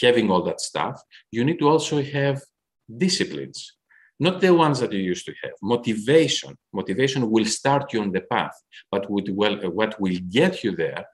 having 0.00 0.30
all 0.30 0.42
that 0.42 0.60
stuff, 0.60 1.00
you 1.30 1.44
need 1.44 1.58
to 1.58 1.68
also 1.68 2.02
have 2.02 2.40
disciplines, 2.88 3.72
not 4.20 4.40
the 4.40 4.54
ones 4.54 4.80
that 4.80 4.92
you 4.92 5.00
used 5.00 5.26
to 5.26 5.34
have. 5.42 5.52
Motivation, 5.62 6.56
motivation 6.72 7.30
will 7.30 7.44
start 7.44 7.92
you 7.92 8.00
on 8.00 8.12
the 8.12 8.20
path, 8.20 8.54
but 8.90 9.10
what 9.10 9.28
will, 9.28 9.64
uh, 9.64 9.70
what 9.70 10.00
will 10.00 10.18
get 10.28 10.62
you 10.62 10.76
there 10.76 11.04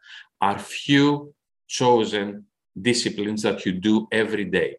are 0.40 0.58
few 0.58 1.34
chosen 1.66 2.44
disciplines 2.80 3.42
that 3.42 3.64
you 3.64 3.72
do 3.72 4.06
every 4.12 4.44
day. 4.44 4.76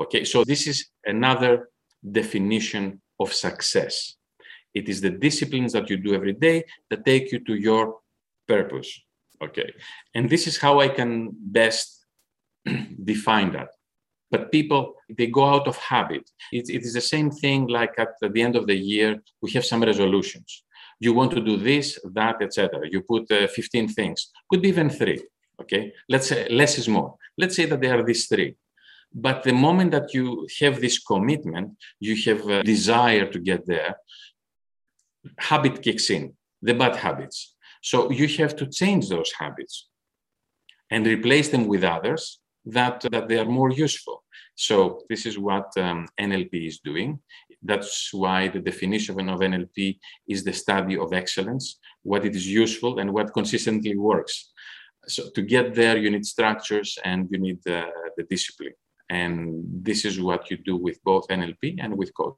Okay, 0.00 0.24
so 0.24 0.44
this 0.44 0.66
is 0.66 0.86
another 1.04 1.68
definition 2.10 3.00
of 3.20 3.32
success. 3.32 4.16
It 4.74 4.88
is 4.88 5.00
the 5.00 5.10
disciplines 5.10 5.72
that 5.72 5.88
you 5.88 5.96
do 5.96 6.14
every 6.14 6.32
day 6.32 6.64
that 6.90 7.04
take 7.04 7.30
you 7.30 7.38
to 7.40 7.54
your 7.54 8.00
purpose. 8.48 9.00
Okay, 9.42 9.72
and 10.14 10.28
this 10.28 10.46
is 10.46 10.58
how 10.58 10.80
I 10.80 10.88
can 10.88 11.30
best 11.32 12.04
define 13.04 13.52
that 13.52 13.68
but 14.34 14.50
people 14.58 14.82
they 15.18 15.28
go 15.38 15.44
out 15.54 15.66
of 15.68 15.76
habit. 15.92 16.24
It, 16.58 16.64
it 16.76 16.82
is 16.88 16.94
the 16.98 17.06
same 17.14 17.30
thing 17.42 17.60
like 17.78 17.94
at 18.04 18.12
the 18.20 18.42
end 18.46 18.56
of 18.60 18.64
the 18.70 18.78
year 18.92 19.10
we 19.42 19.48
have 19.56 19.64
some 19.72 19.82
resolutions. 19.92 20.50
You 21.04 21.12
want 21.18 21.30
to 21.36 21.42
do 21.50 21.54
this 21.70 21.86
that 22.20 22.36
etc 22.46 22.68
you 22.92 23.00
put 23.12 23.24
uh, 23.30 23.46
15 23.46 23.88
things. 23.98 24.18
Could 24.48 24.62
be 24.62 24.70
even 24.74 24.90
three 25.00 25.20
okay? 25.62 25.82
Let's 26.12 26.26
say 26.30 26.40
less 26.60 26.72
is 26.80 26.88
more. 26.96 27.10
Let's 27.40 27.54
say 27.58 27.66
that 27.70 27.80
there 27.80 27.96
are 27.98 28.04
these 28.10 28.26
three. 28.32 28.50
But 29.26 29.44
the 29.48 29.56
moment 29.66 29.90
that 29.96 30.08
you 30.16 30.24
have 30.60 30.80
this 30.80 30.98
commitment 31.10 31.68
you 32.06 32.14
have 32.26 32.40
a 32.56 32.62
desire 32.74 33.26
to 33.34 33.38
get 33.50 33.62
there 33.72 33.92
habit 35.50 35.76
kicks 35.84 36.06
in 36.16 36.22
the 36.66 36.74
bad 36.82 36.96
habits. 37.06 37.38
So 37.90 37.96
you 38.18 38.26
have 38.40 38.54
to 38.60 38.66
change 38.80 39.04
those 39.08 39.30
habits 39.42 39.74
and 40.90 41.06
replace 41.06 41.48
them 41.54 41.64
with 41.72 41.84
others 41.96 42.40
that, 42.66 43.04
that 43.10 43.28
they 43.28 43.38
are 43.38 43.44
more 43.44 43.70
useful. 43.70 44.24
So 44.54 45.00
this 45.08 45.26
is 45.26 45.38
what 45.38 45.66
um, 45.76 46.06
NLP 46.20 46.66
is 46.66 46.78
doing. 46.80 47.18
That's 47.62 48.12
why 48.12 48.48
the 48.48 48.60
definition 48.60 49.28
of 49.28 49.40
NLP 49.40 49.98
is 50.28 50.44
the 50.44 50.52
study 50.52 50.98
of 50.98 51.12
excellence, 51.12 51.78
what 52.02 52.24
it 52.24 52.34
is 52.34 52.46
useful 52.46 52.98
and 52.98 53.12
what 53.12 53.32
consistently 53.32 53.96
works. 53.96 54.52
So 55.06 55.30
to 55.34 55.42
get 55.42 55.74
there, 55.74 55.96
you 55.96 56.10
need 56.10 56.26
structures 56.26 56.98
and 57.04 57.28
you 57.30 57.38
need 57.38 57.66
uh, 57.66 57.86
the 58.16 58.24
discipline. 58.24 58.74
And 59.10 59.64
this 59.66 60.04
is 60.04 60.20
what 60.20 60.50
you 60.50 60.56
do 60.56 60.76
with 60.76 61.02
both 61.04 61.28
NLP 61.28 61.76
and 61.78 61.96
with 61.96 62.14
code. 62.14 62.34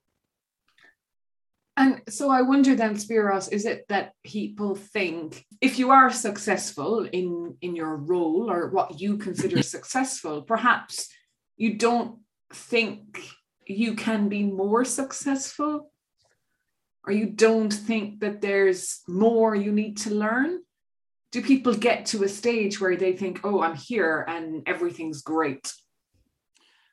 And 1.79 2.01
so 2.09 2.31
I 2.31 2.41
wonder 2.41 2.75
then, 2.75 2.95
Spiros, 2.95 3.53
is 3.53 3.67
it 3.67 3.85
that 3.89 4.13
people 4.25 4.75
think 4.75 5.45
if 5.61 5.79
you 5.79 5.91
are 5.91 6.11
successful 6.11 7.05
in 7.05 7.57
in 7.61 7.77
your 7.77 7.97
role 7.97 8.51
or 8.51 8.71
what 8.71 8.99
you 9.01 9.19
consider 9.19 9.63
successful, 9.77 10.43
perhaps 10.43 11.09
you 11.57 11.75
don't 11.75 12.21
think 12.53 13.21
you 13.67 13.95
can 13.95 14.29
be 14.29 14.45
more 14.45 14.85
successful, 14.85 15.91
or 17.05 17.13
you 17.13 17.27
don't 17.27 17.73
think 17.73 18.21
that 18.21 18.41
there's 18.41 19.03
more 19.07 19.55
you 19.55 19.73
need 19.73 19.99
to 19.99 20.15
learn? 20.15 20.61
Do 21.33 21.43
people 21.43 21.75
get 21.75 22.07
to 22.07 22.25
a 22.25 22.29
stage 22.29 22.81
where 22.81 22.97
they 22.97 23.13
think, 23.13 23.41
"Oh, 23.45 23.61
I'm 23.61 23.77
here 23.77 24.25
and 24.27 24.63
everything's 24.67 25.21
great"? 25.21 25.75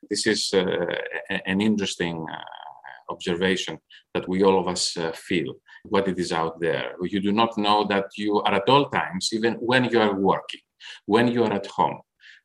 This 0.09 0.27
is 0.27 0.53
uh, 0.53 0.95
an 1.29 1.61
interesting. 1.61 2.25
Uh 2.29 2.62
observation 3.09 3.77
that 4.13 4.27
we 4.27 4.43
all 4.43 4.59
of 4.59 4.67
us 4.67 4.95
uh, 4.97 5.11
feel 5.13 5.55
what 5.85 6.07
it 6.07 6.17
is 6.19 6.31
out 6.31 6.59
there. 6.59 6.95
You 7.01 7.19
do 7.19 7.31
not 7.31 7.57
know 7.57 7.85
that 7.85 8.05
you 8.17 8.41
are 8.41 8.53
at 8.53 8.69
all 8.69 8.89
times, 8.89 9.29
even 9.33 9.53
when 9.55 9.85
you 9.85 9.99
are 9.99 10.15
working, 10.15 10.61
when 11.05 11.27
you 11.27 11.43
are 11.43 11.53
at 11.53 11.67
home. 11.67 11.99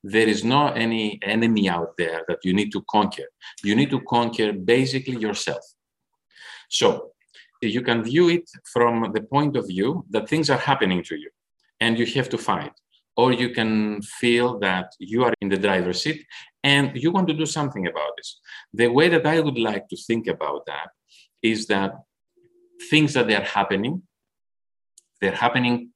There 0.04 0.28
is 0.28 0.44
no 0.44 0.68
any 0.68 1.18
enemy 1.22 1.68
out 1.68 1.92
there 1.98 2.22
that 2.28 2.38
you 2.44 2.52
need 2.54 2.70
to 2.72 2.84
conquer. 2.90 3.28
You 3.64 3.74
need 3.74 3.90
to 3.90 4.00
conquer 4.02 4.52
basically 4.52 5.16
yourself. 5.16 5.64
So 6.68 7.12
you 7.60 7.82
can 7.82 8.04
view 8.04 8.28
it 8.28 8.48
from 8.72 9.10
the 9.12 9.22
point 9.22 9.56
of 9.56 9.66
view 9.66 10.04
that 10.10 10.28
things 10.28 10.50
are 10.50 10.58
happening 10.58 11.02
to 11.04 11.16
you 11.16 11.30
and 11.80 11.98
you 11.98 12.06
have 12.06 12.28
to 12.28 12.38
fight 12.38 12.72
or 13.18 13.32
you 13.32 13.50
can 13.50 14.00
feel 14.20 14.60
that 14.60 14.86
you 15.00 15.24
are 15.24 15.34
in 15.42 15.48
the 15.48 15.56
driver's 15.56 16.00
seat 16.04 16.24
and 16.62 16.96
you 17.02 17.10
want 17.10 17.26
to 17.26 17.34
do 17.34 17.46
something 17.46 17.84
about 17.88 18.12
this. 18.16 18.38
The 18.72 18.86
way 18.86 19.08
that 19.08 19.26
I 19.26 19.40
would 19.40 19.58
like 19.58 19.88
to 19.88 19.96
think 19.96 20.28
about 20.28 20.66
that 20.66 20.90
is 21.42 21.66
that 21.66 21.92
things 22.90 23.14
that 23.14 23.26
they 23.26 23.34
are 23.34 23.50
happening, 23.58 24.02
they're 25.20 25.42
happening 25.46 25.90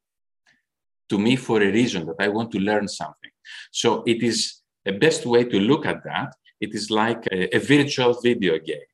to 1.11 1.17
me 1.17 1.37
for 1.37 1.63
a 1.63 1.71
reason 1.81 2.07
that 2.07 2.17
I 2.19 2.29
want 2.29 2.51
to 2.53 2.59
learn 2.59 2.89
something. 2.89 3.31
So 3.71 4.03
it 4.05 4.21
is 4.23 4.39
the 4.85 4.93
best 4.93 5.25
way 5.25 5.45
to 5.45 5.61
look 5.61 5.87
at 5.87 6.03
that. 6.05 6.35
It 6.61 6.75
is 6.75 6.91
like 6.91 7.23
a, 7.31 7.57
a 7.57 7.61
virtual 7.61 8.21
video 8.21 8.59
game 8.59 8.89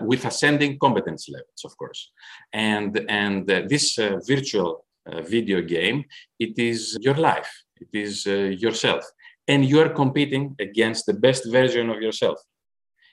with 0.00 0.24
ascending 0.24 0.78
competence 0.80 1.28
levels, 1.28 1.62
of 1.64 1.76
course. 1.76 2.10
And, 2.52 3.04
and 3.08 3.48
uh, 3.48 3.62
this 3.68 3.98
uh, 3.98 4.18
virtual 4.26 4.84
video 5.22 5.60
game, 5.62 6.04
it 6.38 6.58
is 6.58 6.96
your 7.00 7.14
life, 7.14 7.50
it 7.80 7.88
is 7.92 8.26
uh, 8.26 8.32
yourself. 8.64 9.04
And 9.48 9.64
you 9.64 9.80
are 9.80 9.88
competing 9.88 10.54
against 10.60 11.06
the 11.06 11.14
best 11.14 11.50
version 11.50 11.90
of 11.90 12.00
yourself 12.00 12.38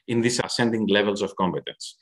in 0.07 0.21
these 0.21 0.39
ascending 0.43 0.87
levels 0.87 1.21
of 1.21 1.35
competence. 1.35 1.97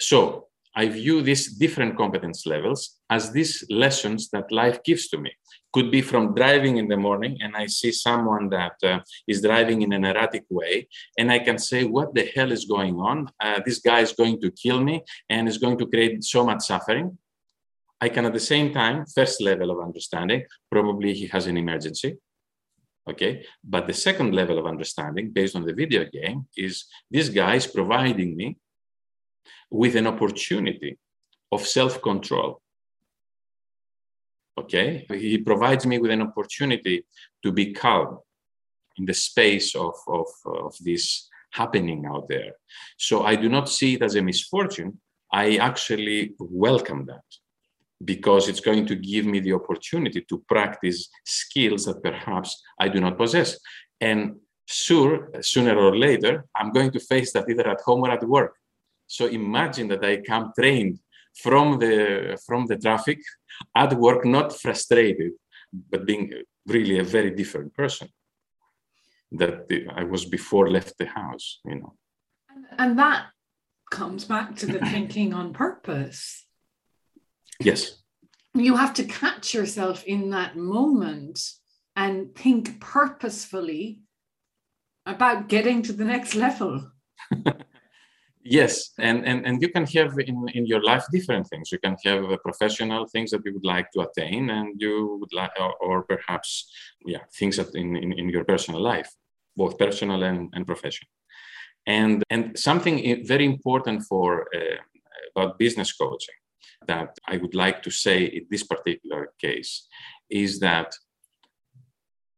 So, 0.00 0.48
I 0.74 0.88
view 0.88 1.20
these 1.20 1.52
different 1.52 1.98
competence 1.98 2.46
levels 2.46 2.98
as 3.10 3.30
these 3.30 3.64
lessons 3.68 4.30
that 4.30 4.50
life 4.50 4.82
gives 4.82 5.08
to 5.08 5.18
me. 5.18 5.30
Could 5.72 5.90
be 5.90 6.00
from 6.00 6.34
driving 6.34 6.78
in 6.78 6.88
the 6.88 6.96
morning 6.96 7.36
and 7.40 7.54
I 7.54 7.66
see 7.66 7.92
someone 7.92 8.48
that 8.50 8.76
uh, 8.82 9.00
is 9.28 9.42
driving 9.42 9.82
in 9.82 9.92
an 9.92 10.04
erratic 10.04 10.44
way, 10.50 10.88
and 11.18 11.30
I 11.30 11.40
can 11.40 11.58
say, 11.58 11.84
What 11.84 12.14
the 12.14 12.30
hell 12.34 12.52
is 12.52 12.64
going 12.64 12.96
on? 12.96 13.28
Uh, 13.40 13.60
this 13.64 13.80
guy 13.80 14.00
is 14.00 14.12
going 14.12 14.40
to 14.40 14.50
kill 14.50 14.82
me 14.82 15.02
and 15.28 15.48
is 15.48 15.58
going 15.58 15.78
to 15.78 15.86
create 15.86 16.24
so 16.24 16.44
much 16.44 16.62
suffering. 16.62 17.18
I 18.02 18.08
can, 18.08 18.26
at 18.26 18.32
the 18.32 18.40
same 18.54 18.72
time, 18.74 19.06
first 19.06 19.40
level 19.40 19.70
of 19.70 19.78
understanding, 19.78 20.42
probably 20.68 21.14
he 21.14 21.28
has 21.28 21.46
an 21.46 21.56
emergency. 21.56 22.16
Okay. 23.08 23.44
But 23.62 23.86
the 23.86 23.94
second 23.94 24.34
level 24.34 24.58
of 24.58 24.66
understanding, 24.66 25.30
based 25.30 25.54
on 25.54 25.64
the 25.64 25.72
video 25.72 26.04
game, 26.18 26.46
is 26.56 26.86
this 27.08 27.28
guy 27.28 27.54
is 27.54 27.68
providing 27.68 28.36
me 28.36 28.56
with 29.70 29.94
an 29.94 30.08
opportunity 30.08 30.98
of 31.52 31.64
self 31.64 32.02
control. 32.02 32.60
Okay, 34.58 35.06
he 35.08 35.38
provides 35.38 35.86
me 35.86 35.98
with 35.98 36.10
an 36.10 36.22
opportunity 36.22 37.06
to 37.42 37.52
be 37.52 37.72
calm 37.72 38.18
in 38.98 39.04
the 39.06 39.14
space 39.14 39.74
of, 39.74 39.94
of, 40.08 40.26
of 40.44 40.74
this 40.80 41.28
happening 41.52 42.04
out 42.06 42.28
there. 42.28 42.52
So 42.98 43.24
I 43.24 43.36
do 43.36 43.48
not 43.48 43.68
see 43.68 43.94
it 43.94 44.02
as 44.02 44.16
a 44.16 44.22
misfortune. 44.22 45.00
I 45.32 45.56
actually 45.56 46.34
welcome 46.38 47.06
that 47.06 47.24
because 48.04 48.48
it's 48.48 48.60
going 48.60 48.86
to 48.86 48.96
give 48.96 49.26
me 49.26 49.40
the 49.40 49.52
opportunity 49.52 50.22
to 50.28 50.42
practice 50.48 51.08
skills 51.24 51.84
that 51.84 52.02
perhaps 52.02 52.62
I 52.78 52.88
do 52.88 53.00
not 53.00 53.18
possess. 53.18 53.58
And 54.00 54.36
sure, 54.66 55.30
sooner 55.40 55.76
or 55.76 55.96
later, 55.96 56.46
I'm 56.56 56.72
going 56.72 56.90
to 56.92 57.00
face 57.00 57.32
that 57.32 57.48
either 57.48 57.68
at 57.68 57.80
home 57.80 58.02
or 58.02 58.10
at 58.10 58.24
work. 58.24 58.54
So 59.06 59.26
imagine 59.26 59.88
that 59.88 60.04
I 60.04 60.22
come 60.22 60.52
trained 60.58 60.98
from 61.34 61.78
the 61.78 62.38
from 62.46 62.66
the 62.66 62.76
traffic 62.76 63.18
at 63.74 63.92
work, 63.94 64.24
not 64.24 64.58
frustrated, 64.58 65.32
but 65.90 66.06
being 66.06 66.32
really 66.66 66.98
a 66.98 67.04
very 67.04 67.30
different 67.30 67.74
person 67.74 68.08
that 69.32 69.66
I 69.94 70.04
was 70.04 70.24
before 70.24 70.70
left 70.70 70.98
the 70.98 71.06
house, 71.06 71.60
you 71.64 71.76
know. 71.76 71.94
And 72.78 72.98
that 72.98 73.26
comes 73.90 74.24
back 74.24 74.56
to 74.56 74.66
the 74.66 74.78
thinking 74.78 75.32
on 75.34 75.52
purpose. 75.52 76.46
Yes. 77.60 78.02
You 78.54 78.76
have 78.76 78.94
to 78.94 79.04
catch 79.04 79.54
yourself 79.54 80.04
in 80.04 80.30
that 80.30 80.56
moment 80.56 81.40
and 81.96 82.34
think 82.34 82.80
purposefully 82.80 84.02
about 85.06 85.48
getting 85.48 85.82
to 85.82 85.92
the 85.92 86.04
next 86.04 86.34
level. 86.34 86.90
yes 88.44 88.90
and, 88.98 89.24
and 89.24 89.46
and 89.46 89.62
you 89.62 89.68
can 89.68 89.86
have 89.86 90.18
in 90.18 90.48
in 90.54 90.66
your 90.66 90.82
life 90.82 91.04
different 91.12 91.46
things 91.46 91.70
you 91.70 91.78
can 91.78 91.96
have 92.04 92.24
uh, 92.24 92.36
professional 92.38 93.06
things 93.06 93.30
that 93.30 93.40
you 93.44 93.52
would 93.52 93.64
like 93.64 93.90
to 93.92 94.00
attain 94.00 94.50
and 94.50 94.80
you 94.80 95.16
would 95.20 95.32
like 95.32 95.52
or, 95.60 95.74
or 95.76 96.02
perhaps 96.02 96.70
yeah 97.06 97.20
things 97.38 97.56
that 97.56 97.72
in, 97.74 97.94
in, 97.96 98.12
in 98.12 98.28
your 98.28 98.44
personal 98.44 98.80
life 98.80 99.08
both 99.56 99.78
personal 99.78 100.22
and, 100.24 100.50
and 100.54 100.66
professional 100.66 101.08
and 101.86 102.24
and 102.30 102.58
something 102.58 103.24
very 103.26 103.44
important 103.44 104.02
for 104.02 104.48
uh, 104.54 104.78
about 105.34 105.58
business 105.58 105.92
coaching 105.92 106.34
that 106.86 107.16
i 107.28 107.36
would 107.36 107.54
like 107.54 107.82
to 107.82 107.90
say 107.90 108.24
in 108.24 108.46
this 108.50 108.64
particular 108.64 109.32
case 109.40 109.86
is 110.30 110.58
that 110.60 110.94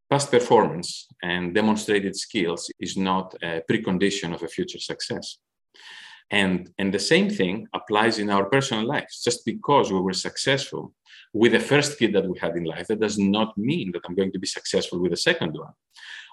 past 0.09 0.29
performance 0.31 1.07
and 1.23 1.55
demonstrated 1.55 2.15
skills 2.15 2.69
is 2.79 2.95
not 2.95 3.33
a 3.41 3.61
precondition 3.69 4.33
of 4.33 4.43
a 4.43 4.47
future 4.47 4.79
success 4.79 5.37
and, 6.31 6.71
and 6.79 6.93
the 6.93 6.99
same 6.99 7.29
thing 7.29 7.67
applies 7.73 8.19
in 8.19 8.29
our 8.29 8.45
personal 8.45 8.85
lives. 8.85 9.23
Just 9.23 9.45
because 9.45 9.91
we 9.91 9.99
were 9.99 10.13
successful 10.13 10.93
with 11.33 11.51
the 11.51 11.59
first 11.59 11.99
kid 11.99 12.13
that 12.13 12.27
we 12.27 12.37
had 12.39 12.55
in 12.55 12.63
life, 12.63 12.87
that 12.87 12.99
does 12.99 13.19
not 13.19 13.57
mean 13.57 13.91
that 13.91 14.01
I'm 14.05 14.15
going 14.15 14.31
to 14.31 14.39
be 14.39 14.47
successful 14.47 14.99
with 14.99 15.11
the 15.11 15.17
second 15.17 15.53
one. 15.53 15.73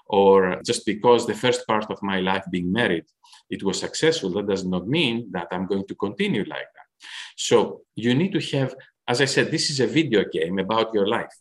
Or 0.07 0.61
just 0.65 0.85
because 0.85 1.25
the 1.25 1.35
first 1.35 1.65
part 1.67 1.89
of 1.91 2.01
my 2.01 2.19
life 2.19 2.43
being 2.51 2.71
married, 2.71 3.05
it 3.49 3.63
was 3.63 3.79
successful, 3.79 4.31
that 4.31 4.47
does 4.47 4.65
not 4.65 4.87
mean 4.87 5.29
that 5.31 5.47
I'm 5.51 5.67
going 5.67 5.85
to 5.87 5.95
continue 5.95 6.43
like 6.45 6.67
that. 6.75 6.82
So 7.35 7.81
you 7.95 8.13
need 8.15 8.33
to 8.33 8.57
have, 8.57 8.75
as 9.07 9.21
I 9.21 9.25
said, 9.25 9.51
this 9.51 9.69
is 9.69 9.79
a 9.79 9.87
video 9.87 10.23
game 10.31 10.59
about 10.59 10.93
your 10.93 11.07
life. 11.07 11.33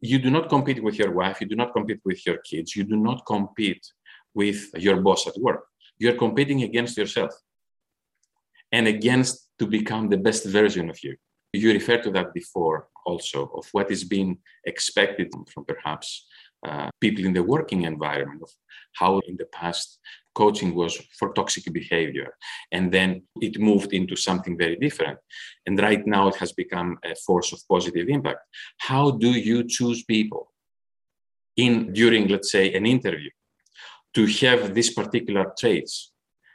You 0.00 0.18
do 0.18 0.30
not 0.30 0.48
compete 0.48 0.82
with 0.82 0.98
your 0.98 1.12
wife, 1.12 1.40
you 1.40 1.46
do 1.46 1.56
not 1.56 1.72
compete 1.72 2.00
with 2.04 2.26
your 2.26 2.38
kids, 2.38 2.76
you 2.76 2.84
do 2.84 2.96
not 2.96 3.24
compete 3.26 3.84
with 4.34 4.70
your 4.76 5.00
boss 5.00 5.26
at 5.26 5.36
work. 5.38 5.66
You're 5.98 6.16
competing 6.16 6.62
against 6.62 6.98
yourself 6.98 7.32
and 8.72 8.86
against 8.86 9.48
to 9.58 9.66
become 9.66 10.08
the 10.08 10.16
best 10.16 10.44
version 10.46 10.90
of 10.90 11.02
you. 11.02 11.16
You 11.52 11.72
referred 11.72 12.02
to 12.02 12.10
that 12.10 12.34
before 12.34 12.88
also 13.06 13.50
of 13.54 13.68
what 13.72 13.90
is 13.90 14.02
being 14.02 14.38
expected 14.64 15.32
from 15.52 15.64
perhaps 15.64 16.26
uh, 16.64 16.88
people 17.00 17.24
in 17.24 17.32
the 17.32 17.42
working 17.42 17.82
environment, 17.82 18.42
of 18.42 18.50
how 18.94 19.20
in 19.28 19.36
the 19.36 19.46
past 19.46 19.98
coaching 20.34 20.74
was 20.74 21.00
for 21.18 21.32
toxic 21.32 21.72
behavior. 21.72 22.34
And 22.72 22.90
then 22.92 23.22
it 23.40 23.60
moved 23.60 23.92
into 23.92 24.16
something 24.16 24.58
very 24.58 24.76
different. 24.76 25.18
And 25.66 25.78
right 25.78 26.04
now 26.06 26.28
it 26.28 26.36
has 26.36 26.52
become 26.52 26.98
a 27.04 27.14
force 27.26 27.52
of 27.52 27.60
positive 27.68 28.08
impact. 28.08 28.40
How 28.78 29.12
do 29.12 29.30
you 29.30 29.64
choose 29.64 30.02
people 30.04 30.52
in 31.56 31.92
during, 31.92 32.28
let's 32.28 32.50
say, 32.50 32.72
an 32.74 32.86
interview 32.86 33.30
to 34.14 34.26
have 34.26 34.74
these 34.74 34.92
particular 34.92 35.52
traits 35.58 36.12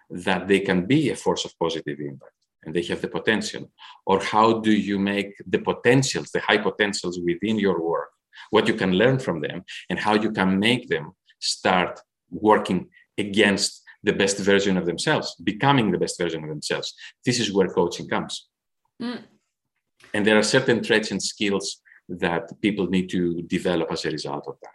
that 0.09 0.47
they 0.47 0.59
can 0.59 0.85
be 0.85 1.09
a 1.09 1.15
force 1.15 1.45
of 1.45 1.57
positive 1.59 1.99
impact 1.99 2.33
and 2.63 2.75
they 2.75 2.83
have 2.83 3.01
the 3.01 3.07
potential? 3.07 3.71
Or 4.05 4.21
how 4.21 4.59
do 4.59 4.71
you 4.71 4.99
make 4.99 5.33
the 5.45 5.59
potentials, 5.59 6.31
the 6.31 6.41
high 6.41 6.57
potentials 6.57 7.19
within 7.23 7.57
your 7.57 7.81
work, 7.81 8.09
what 8.49 8.67
you 8.67 8.73
can 8.73 8.93
learn 8.93 9.19
from 9.19 9.41
them, 9.41 9.63
and 9.89 9.99
how 9.99 10.13
you 10.15 10.31
can 10.31 10.59
make 10.59 10.89
them 10.89 11.11
start 11.39 11.99
working 12.29 12.89
against 13.17 13.83
the 14.03 14.13
best 14.13 14.37
version 14.37 14.77
of 14.77 14.85
themselves, 14.85 15.35
becoming 15.43 15.91
the 15.91 15.97
best 15.97 16.17
version 16.17 16.43
of 16.43 16.49
themselves? 16.49 16.93
This 17.25 17.39
is 17.39 17.53
where 17.53 17.67
coaching 17.67 18.07
comes. 18.07 18.47
Mm. 19.01 19.23
And 20.13 20.25
there 20.25 20.37
are 20.37 20.43
certain 20.43 20.83
traits 20.83 21.11
and 21.11 21.21
skills 21.21 21.81
that 22.07 22.49
people 22.61 22.87
need 22.87 23.09
to 23.09 23.41
develop 23.43 23.91
as 23.91 24.05
a 24.05 24.11
result 24.11 24.45
of 24.47 24.55
that. 24.61 24.71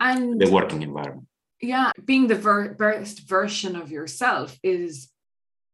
And 0.00 0.40
the 0.40 0.50
working 0.50 0.82
environment 0.82 1.26
yeah 1.60 1.92
being 2.04 2.26
the 2.26 2.34
ver- 2.34 2.74
best 2.74 3.20
version 3.20 3.76
of 3.76 3.90
yourself 3.90 4.58
is 4.62 5.10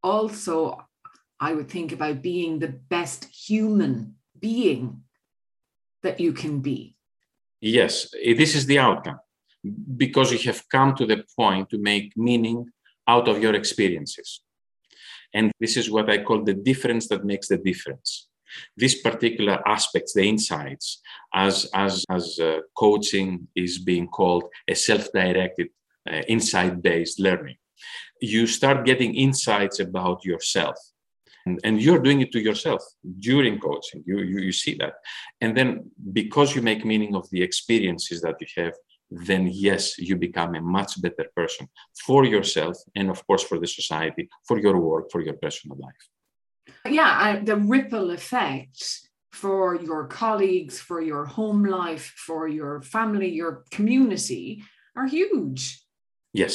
also 0.03 0.77
i 1.39 1.53
would 1.53 1.69
think 1.69 1.91
about 1.91 2.21
being 2.21 2.59
the 2.59 2.67
best 2.67 3.25
human 3.25 4.15
being 4.39 5.01
that 6.07 6.19
you 6.25 6.31
can 6.41 6.55
be 6.69 6.79
yes 7.77 7.93
eh, 8.23 8.35
this 8.41 8.53
is 8.59 8.65
the 8.65 8.79
outcome 8.87 9.19
because 10.03 10.31
you 10.31 10.39
have 10.49 10.61
come 10.69 10.91
to 10.95 11.05
the 11.11 11.19
point 11.35 11.65
to 11.69 11.77
make 11.91 12.07
meaning 12.29 12.59
out 13.13 13.27
of 13.27 13.41
your 13.43 13.55
experiences 13.61 14.29
and 15.33 15.51
this 15.63 15.75
is 15.81 15.91
what 15.95 16.09
i 16.09 16.17
call 16.27 16.39
the 16.43 16.59
difference 16.69 17.05
that 17.07 17.23
makes 17.31 17.47
the 17.49 17.61
difference 17.69 18.27
these 18.75 18.95
particular 19.01 19.57
aspects 19.67 20.13
the 20.13 20.23
insights 20.23 21.01
as 21.33 21.55
as 21.73 22.05
as 22.09 22.39
uh, 22.39 22.59
coaching 22.83 23.47
is 23.55 23.73
being 23.77 24.07
called 24.07 24.45
a 24.67 24.75
self-directed 24.75 25.67
uh, 26.09 26.21
insight 26.27 26.81
based 26.81 27.19
learning. 27.19 27.57
You 28.21 28.47
start 28.47 28.85
getting 28.85 29.15
insights 29.15 29.79
about 29.79 30.23
yourself. 30.25 30.77
And, 31.47 31.59
and 31.63 31.81
you're 31.81 32.03
doing 32.07 32.19
it 32.25 32.31
to 32.33 32.41
yourself 32.49 32.81
during 33.29 33.55
coaching. 33.67 34.03
You, 34.09 34.17
you, 34.31 34.39
you 34.47 34.51
see 34.63 34.75
that. 34.81 34.95
And 35.43 35.51
then 35.57 35.67
because 36.19 36.49
you 36.55 36.61
make 36.61 36.83
meaning 36.93 37.15
of 37.15 37.25
the 37.33 37.41
experiences 37.49 38.17
that 38.25 38.35
you 38.41 38.47
have, 38.61 38.75
then 39.29 39.43
yes, 39.67 39.97
you 40.07 40.15
become 40.17 40.51
a 40.55 40.61
much 40.61 40.91
better 41.01 41.25
person 41.39 41.63
for 42.05 42.21
yourself 42.25 42.75
and, 42.97 43.09
of 43.09 43.19
course, 43.27 43.43
for 43.49 43.57
the 43.63 43.69
society, 43.79 44.23
for 44.47 44.57
your 44.59 44.77
work, 44.89 45.05
for 45.13 45.21
your 45.21 45.37
personal 45.45 45.77
life. 45.87 46.03
Yeah, 46.97 47.11
I, 47.25 47.39
the 47.51 47.55
ripple 47.55 48.11
effect 48.11 48.79
for 49.31 49.75
your 49.89 50.03
colleagues, 50.07 50.75
for 50.89 50.99
your 51.01 51.25
home 51.37 51.63
life, 51.63 52.05
for 52.27 52.41
your 52.59 52.81
family, 52.81 53.29
your 53.29 53.63
community 53.77 54.63
are 54.97 55.07
huge. 55.07 55.61
Yes, 56.33 56.53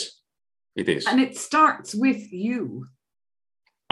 it 0.77 0.89
is. 0.89 1.07
And 1.07 1.19
it 1.27 1.39
starts 1.39 1.95
with 1.95 2.23
you. 2.31 2.87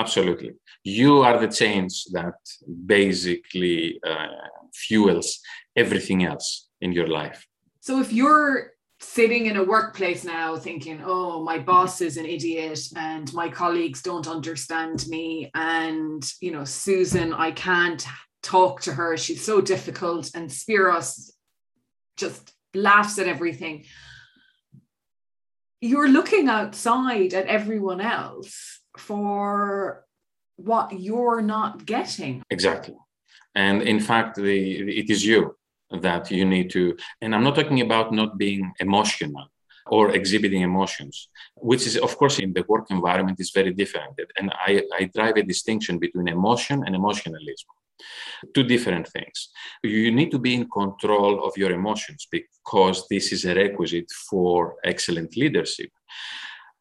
Absolutely. 0.01 0.53
You 0.83 1.19
are 1.27 1.39
the 1.39 1.53
change 1.63 2.05
that 2.13 2.39
basically 2.87 4.01
uh, 4.11 4.47
fuels 4.73 5.41
everything 5.77 6.25
else 6.25 6.69
in 6.81 6.93
your 6.93 7.07
life. 7.07 7.47
So 7.81 8.01
if 8.01 8.11
you're 8.13 8.73
sitting 9.01 9.47
in 9.47 9.57
a 9.59 9.65
workplace 9.65 10.25
now 10.25 10.57
thinking, 10.57 11.03
oh, 11.05 11.45
my 11.45 11.59
boss 11.59 12.01
is 12.01 12.17
an 12.17 12.27
idiot 12.27 12.81
and 12.97 13.33
my 13.35 13.49
colleagues 13.51 14.01
don't 14.03 14.27
understand 14.27 15.07
me. 15.09 15.51
And, 15.55 16.23
you 16.41 16.51
know, 16.53 16.65
Susan, 16.65 17.35
I 17.35 17.51
can't 17.53 18.03
talk 18.43 18.81
to 18.83 18.93
her. 18.95 19.19
She's 19.19 19.45
so 19.45 19.61
difficult. 19.61 20.31
And 20.35 20.49
Spiros 20.49 21.31
just 22.17 22.53
laughs 22.75 23.19
at 23.19 23.27
everything 23.27 23.85
you're 25.81 26.09
looking 26.09 26.49
outside 26.49 27.33
at 27.33 27.47
everyone 27.47 28.03
else 28.03 28.80
for 28.97 30.05
what 30.57 30.93
you're 30.99 31.43
not 31.43 31.87
getting. 31.87 32.43
Exactly. 32.51 32.97
And 33.55 33.83
in 33.83 34.01
fact, 34.01 34.37
the, 34.37 34.99
it 35.01 35.11
is 35.11 35.25
you 35.25 35.57
that 35.91 36.31
you 36.31 36.45
need 36.45 36.71
to, 36.71 36.97
and 37.21 37.35
I'm 37.35 37.43
not 37.43 37.57
talking 37.57 37.81
about 37.81 38.13
not 38.13 38.39
being 38.39 38.73
emotional 38.79 39.49
or 39.87 40.13
exhibiting 40.13 40.63
emotions, 40.63 41.29
which 41.57 41.87
is, 41.87 41.97
of 41.97 42.17
course, 42.17 42.39
in 42.39 42.53
the 42.53 42.65
work 42.69 42.87
environment 42.91 43.41
is 43.41 43.51
very 43.51 43.73
different. 43.73 44.15
And 44.37 44.53
I, 44.55 44.83
I 44.95 45.11
drive 45.13 45.37
a 45.37 45.43
distinction 45.43 45.99
between 45.99 46.29
emotion 46.29 46.85
and 46.87 46.95
emotionalism. 46.95 47.71
Two 48.55 48.63
different 48.63 49.09
things. 49.09 49.51
You 49.83 50.11
need 50.13 50.31
to 50.31 50.39
be 50.39 50.55
in 50.55 50.71
control 50.71 51.45
of 51.45 51.57
your 51.57 51.73
emotions 51.73 52.27
because 52.31 53.07
this 53.11 53.33
is 53.33 53.45
a 53.45 53.55
requisite 53.55 54.11
for 54.31 54.77
excellent 54.85 55.37
leadership. 55.37 55.91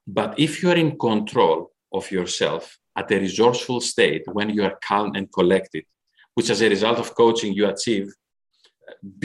But 0.07 0.39
if 0.39 0.63
you 0.63 0.69
are 0.69 0.77
in 0.77 0.97
control 0.97 1.71
of 1.91 2.09
yourself 2.11 2.77
at 2.95 3.11
a 3.11 3.19
resourceful 3.19 3.81
state, 3.81 4.23
when 4.37 4.49
you 4.49 4.63
are 4.63 4.77
calm 4.89 5.15
and 5.15 5.31
collected, 5.31 5.85
which 6.33 6.49
as 6.49 6.61
a 6.61 6.69
result 6.69 6.97
of 6.99 7.15
coaching 7.15 7.53
you 7.53 7.67
achieve 7.67 8.07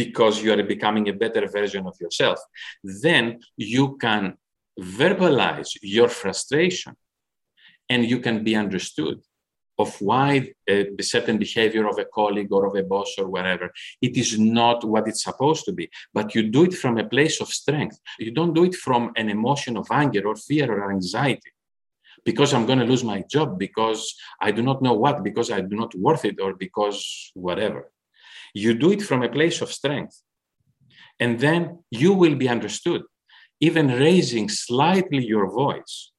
because 0.03 0.42
you 0.42 0.53
are 0.53 0.62
becoming 0.62 1.09
a 1.09 1.12
better 1.12 1.46
version 1.48 1.87
of 1.87 1.96
yourself, 2.00 2.38
then 2.83 3.40
you 3.57 3.96
can 3.96 4.37
verbalize 4.81 5.70
your 5.83 6.09
frustration 6.09 6.94
and 7.88 8.05
you 8.12 8.18
can 8.20 8.44
be 8.44 8.55
understood 8.55 9.18
of 9.77 10.00
why 10.00 10.53
uh, 10.70 10.85
a 10.98 11.03
certain 11.03 11.37
behavior 11.37 11.88
of 11.88 11.98
a 11.98 12.05
colleague 12.05 12.53
or 12.53 12.66
of 12.66 12.77
a 12.77 12.83
boss 12.83 13.11
or 13.18 13.27
whatever. 13.29 13.72
It 14.00 14.16
is 14.16 14.38
not 14.38 14.85
what 14.85 15.09
it's 15.09 15.24
supposed 15.24 15.64
to 15.64 15.72
be 15.72 15.90
but 16.12 16.35
you 16.35 16.42
do 16.57 16.64
it 16.64 16.74
from 16.74 16.98
a 16.98 17.09
place 17.09 17.40
of 17.40 17.48
strength. 17.48 17.98
You 18.20 18.31
don't 18.31 18.55
do 18.55 18.64
it 18.64 18.77
from 18.77 19.11
an 19.16 19.29
emotion 19.31 19.77
of 19.77 19.88
anger 19.90 20.22
or 20.29 20.37
fear 20.37 20.70
or 20.70 20.92
anxiety 20.92 21.54
because 22.25 22.53
i'm 22.53 22.67
going 22.67 22.79
to 22.79 22.85
lose 22.85 23.05
my 23.05 23.23
job 23.31 23.59
because 23.59 24.15
i 24.41 24.51
do 24.51 24.63
not 24.63 24.83
know 24.83 24.95
what 24.95 25.23
because 25.23 25.51
i 25.51 25.61
do 25.61 25.77
not 25.77 25.95
worth 25.95 26.25
it 26.25 26.41
or 26.41 26.55
because 26.55 27.31
whatever 27.35 27.91
you 28.55 28.75
do 28.75 28.93
it 28.93 29.03
from 29.03 29.23
a 29.23 29.29
place 29.29 29.61
of 29.61 29.73
strength 29.73 30.23
and 31.21 31.41
then 31.41 31.79
you 31.91 32.13
will 32.13 32.35
be 32.35 32.49
understood 32.49 33.03
even 33.61 33.89
raising 33.89 34.49
slightly 34.49 35.25
your 35.25 35.51
voice 35.51 36.13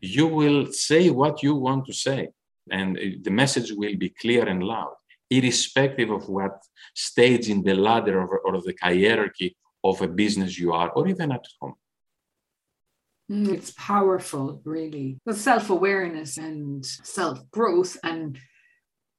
you 0.00 0.26
will 0.26 0.66
say 0.72 1.10
what 1.10 1.42
you 1.42 1.54
want 1.54 1.84
to 1.86 1.92
say 1.92 2.28
and 2.70 2.98
the 3.22 3.30
message 3.30 3.72
will 3.72 3.96
be 3.96 4.10
clear 4.10 4.46
and 4.46 4.62
loud, 4.62 4.94
irrespective 5.30 6.10
of 6.10 6.28
what 6.28 6.60
stage 6.94 7.48
in 7.48 7.62
the 7.62 7.74
ladder 7.74 8.20
or, 8.20 8.60
the 8.62 8.74
hierarchy 8.80 9.56
of 9.84 10.00
a 10.02 10.08
business 10.08 10.58
you 10.58 10.72
are, 10.72 10.90
or 10.90 11.08
even 11.08 11.32
at 11.32 11.44
home. 11.60 11.74
Mm, 13.30 13.48
it's 13.48 13.72
powerful, 13.72 14.60
really. 14.64 15.18
The 15.26 15.34
self 15.34 15.70
awareness 15.70 16.38
and 16.38 16.84
self 16.84 17.38
growth 17.50 17.96
and 18.02 18.38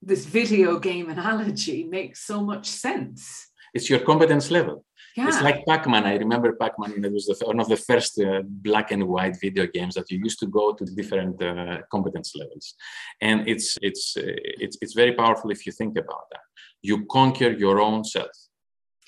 this 0.02 0.26
video 0.26 0.80
game 0.80 1.10
analogy 1.10 1.84
makes 1.84 2.26
so 2.26 2.42
much 2.42 2.66
sense. 2.68 3.48
It's 3.74 3.90
your 3.90 4.00
competence 4.00 4.50
level. 4.50 4.84
Yeah. 5.16 5.28
It's 5.28 5.42
like 5.42 5.66
Pac-Man. 5.68 6.06
I 6.06 6.16
remember 6.16 6.54
Pac-Man. 6.54 7.04
It 7.04 7.12
was 7.12 7.26
the, 7.26 7.46
one 7.46 7.60
of 7.60 7.68
the 7.68 7.78
first 7.78 8.20
uh, 8.20 8.42
black 8.46 8.92
and 8.92 9.08
white 9.08 9.38
video 9.40 9.68
games 9.68 9.96
that 9.96 10.10
you 10.10 10.18
used 10.18 10.40
to 10.40 10.48
go 10.48 10.74
to 10.74 10.86
different 10.86 11.42
uh, 11.44 11.80
competence 11.92 12.34
levels, 12.36 12.76
and 13.22 13.48
it's 13.48 13.78
it's 13.82 14.16
uh, 14.18 14.22
it's 14.66 14.78
it's 14.82 14.94
very 14.94 15.14
powerful 15.14 15.52
if 15.52 15.66
you 15.66 15.72
think 15.72 15.98
about 15.98 16.26
that. 16.32 16.42
You 16.82 17.06
conquer 17.06 17.52
your 17.52 17.82
own 17.82 18.04
self, 18.04 18.32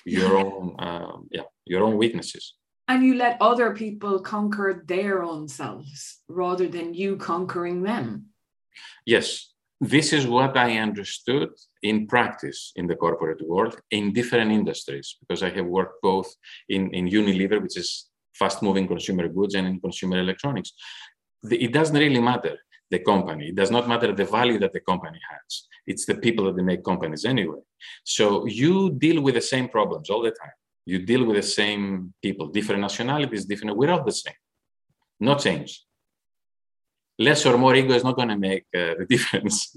your 0.04 0.32
yeah. 0.34 0.42
own 0.42 0.76
um, 0.78 1.28
yeah, 1.30 1.46
your 1.64 1.82
own 1.82 1.96
weaknesses, 1.96 2.54
and 2.92 3.02
you 3.06 3.14
let 3.14 3.40
other 3.40 3.68
people 3.82 4.20
conquer 4.20 4.84
their 4.86 5.22
own 5.22 5.48
selves 5.48 6.00
rather 6.28 6.68
than 6.68 6.92
you 6.92 7.16
conquering 7.16 7.82
them. 7.82 8.26
Yes, 9.06 9.26
this 9.80 10.12
is 10.12 10.26
what 10.26 10.54
I 10.66 10.68
understood 10.86 11.50
in 11.82 12.06
practice 12.06 12.60
in 12.76 12.86
the 12.86 12.98
corporate 13.04 13.42
world 13.52 13.74
in 13.90 14.12
different 14.12 14.50
industries, 14.52 15.16
because 15.20 15.42
I 15.42 15.50
have 15.58 15.64
worked 15.64 16.02
both 16.02 16.28
in, 16.68 16.82
in 16.98 17.04
Unilever, 17.08 17.62
which 17.62 17.78
is 17.78 18.10
fast 18.34 18.62
moving 18.62 18.86
consumer 18.86 19.26
goods, 19.26 19.54
and 19.54 19.66
in 19.66 19.80
consumer 19.80 20.18
electronics. 20.18 20.72
The, 21.48 21.56
it 21.66 21.72
doesn't 21.72 21.98
really 22.04 22.20
matter 22.20 22.56
the 22.90 22.98
company, 22.98 23.48
it 23.48 23.54
does 23.54 23.70
not 23.70 23.88
matter 23.88 24.12
the 24.12 24.26
value 24.26 24.58
that 24.58 24.74
the 24.74 24.80
company 24.80 25.20
has. 25.32 25.50
It's 25.86 26.04
the 26.04 26.16
people 26.16 26.44
that 26.44 26.56
they 26.56 26.62
make 26.62 26.84
companies 26.84 27.24
anyway. 27.24 27.62
So 28.04 28.44
you 28.46 28.90
deal 28.90 29.22
with 29.22 29.34
the 29.36 29.46
same 29.54 29.68
problems 29.70 30.10
all 30.10 30.22
the 30.22 30.36
time. 30.42 30.58
You 30.84 30.98
deal 31.00 31.24
with 31.24 31.36
the 31.36 31.42
same 31.42 32.12
people, 32.22 32.48
different 32.48 32.80
nationalities, 32.80 33.44
different, 33.44 33.76
we're 33.76 33.90
all 33.90 34.04
the 34.04 34.12
same. 34.12 34.34
No 35.20 35.36
change 35.36 35.84
less 37.18 37.46
or 37.46 37.56
more 37.58 37.74
ego 37.74 37.94
is 37.94 38.04
not 38.04 38.16
going 38.16 38.28
to 38.28 38.36
make 38.36 38.64
uh, 38.74 38.94
the 38.98 39.06
difference. 39.08 39.76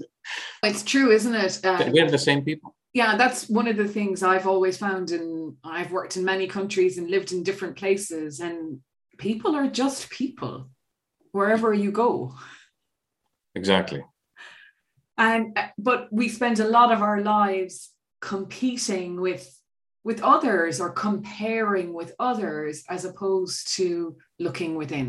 It's 0.62 0.82
true, 0.82 1.10
isn't 1.10 1.34
it? 1.34 1.64
Uh, 1.64 1.90
We're 1.92 2.10
the 2.10 2.18
same 2.18 2.42
people. 2.44 2.74
Yeah, 2.92 3.16
that's 3.16 3.48
one 3.48 3.68
of 3.68 3.76
the 3.76 3.88
things 3.88 4.22
I've 4.22 4.46
always 4.46 4.78
found. 4.78 5.10
And 5.10 5.56
I've 5.62 5.92
worked 5.92 6.16
in 6.16 6.24
many 6.24 6.46
countries 6.46 6.98
and 6.98 7.10
lived 7.10 7.32
in 7.32 7.42
different 7.42 7.76
places, 7.76 8.40
and 8.40 8.80
people 9.18 9.54
are 9.54 9.68
just 9.68 10.10
people 10.10 10.70
wherever 11.32 11.74
you 11.74 11.92
go. 11.92 12.34
Exactly. 13.54 14.02
And 15.18 15.56
uh, 15.56 15.68
but 15.78 16.08
we 16.10 16.28
spend 16.28 16.60
a 16.60 16.68
lot 16.68 16.92
of 16.92 17.02
our 17.02 17.20
lives 17.20 17.90
competing 18.20 19.20
with 19.20 19.55
with 20.08 20.20
others 20.22 20.74
or 20.80 20.90
comparing 20.90 21.88
with 21.92 22.10
others 22.30 22.84
as 22.94 23.04
opposed 23.04 23.60
to 23.76 24.16
looking 24.38 24.72
within 24.82 25.08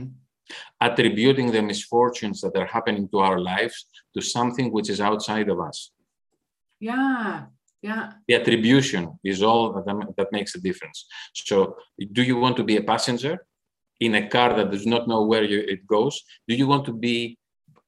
attributing 0.81 1.51
the 1.51 1.61
misfortunes 1.61 2.41
that 2.41 2.55
are 2.55 2.65
happening 2.65 3.07
to 3.09 3.17
our 3.19 3.39
lives 3.39 3.85
to 4.15 4.21
something 4.21 4.71
which 4.71 4.89
is 4.89 4.99
outside 5.01 5.49
of 5.49 5.59
us. 5.59 5.91
Yeah, 6.79 7.45
yeah. 7.81 8.13
The 8.27 8.35
attribution 8.35 9.19
is 9.23 9.43
all 9.43 9.73
that, 9.73 9.85
that 10.17 10.31
makes 10.31 10.55
a 10.55 10.61
difference. 10.61 11.05
So, 11.33 11.77
do 12.11 12.23
you 12.23 12.37
want 12.37 12.57
to 12.57 12.63
be 12.63 12.77
a 12.77 12.83
passenger 12.83 13.45
in 13.99 14.15
a 14.15 14.27
car 14.27 14.55
that 14.55 14.71
does 14.71 14.85
not 14.85 15.07
know 15.07 15.23
where 15.25 15.43
you, 15.43 15.59
it 15.59 15.85
goes? 15.85 16.21
Do 16.47 16.55
you 16.55 16.67
want 16.67 16.85
to 16.85 16.93
be 16.93 17.37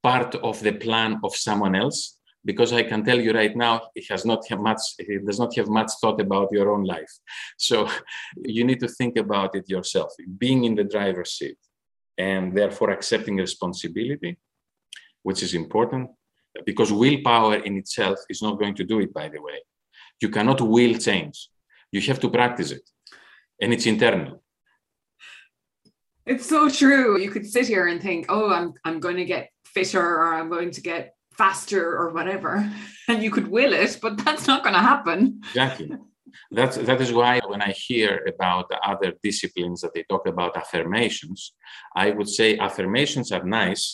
part 0.03 0.35
of 0.35 0.61
the 0.61 0.73
plan 0.73 1.19
of 1.23 1.35
someone 1.35 1.75
else? 1.75 2.18
Because 2.45 2.71
I 2.71 2.83
can 2.83 3.03
tell 3.03 3.19
you 3.19 3.33
right 3.33 3.55
now, 3.55 3.81
it 3.95 4.05
has 4.09 4.25
not 4.25 4.47
have 4.49 4.59
much. 4.59 4.81
It 4.97 5.25
does 5.25 5.39
not 5.39 5.55
have 5.57 5.67
much 5.67 5.91
thought 6.01 6.21
about 6.21 6.51
your 6.51 6.71
own 6.71 6.83
life. 6.85 7.11
So, 7.57 7.89
you 8.55 8.63
need 8.63 8.79
to 8.79 8.87
think 8.87 9.17
about 9.17 9.55
it 9.55 9.69
yourself. 9.69 10.13
Being 10.37 10.63
in 10.63 10.75
the 10.75 10.85
driver's 10.85 11.31
seat 11.31 11.57
and 12.17 12.55
therefore 12.55 12.91
accepting 12.91 13.37
responsibility, 13.37 14.37
which 15.23 15.43
is 15.43 15.53
important 15.53 16.09
because 16.65 16.91
willpower 16.91 17.55
in 17.55 17.77
itself 17.77 18.19
is 18.29 18.41
not 18.41 18.59
going 18.59 18.75
to 18.75 18.83
do 18.83 18.99
it, 18.99 19.13
by 19.13 19.29
the 19.29 19.41
way. 19.41 19.59
You 20.21 20.29
cannot 20.29 20.61
will 20.61 20.95
change, 20.97 21.49
you 21.91 22.01
have 22.01 22.19
to 22.19 22.29
practice 22.29 22.71
it, 22.71 22.81
and 23.61 23.73
it's 23.73 23.85
internal. 23.85 24.43
It's 26.25 26.47
so 26.47 26.69
true. 26.69 27.19
You 27.19 27.31
could 27.31 27.47
sit 27.49 27.67
here 27.67 27.87
and 27.87 28.01
think, 28.01 28.27
oh, 28.29 28.51
I'm, 28.51 28.73
I'm 28.85 28.99
going 28.99 29.15
to 29.15 29.25
get 29.25 29.49
fitter 29.65 29.99
or 30.01 30.33
I'm 30.35 30.49
going 30.49 30.71
to 30.71 30.81
get 30.81 31.15
faster 31.41 31.83
or 31.99 32.07
whatever. 32.17 32.51
And 33.07 33.17
you 33.23 33.31
could 33.35 33.47
will 33.55 33.73
it, 33.83 33.91
but 34.03 34.13
that's 34.25 34.45
not 34.51 34.61
going 34.63 34.77
to 34.79 34.87
happen. 34.93 35.19
Exactly. 35.51 35.89
That's, 36.57 36.77
that 36.89 36.99
is 37.05 37.11
why 37.19 37.33
when 37.51 37.61
I 37.69 37.71
hear 37.87 38.11
about 38.33 38.65
other 38.91 39.11
disciplines 39.27 39.77
that 39.81 39.93
they 39.95 40.03
talk 40.11 40.25
about 40.33 40.57
affirmations, 40.63 41.39
I 42.05 42.07
would 42.15 42.29
say 42.39 42.49
affirmations 42.67 43.27
are 43.35 43.45
nice 43.63 43.85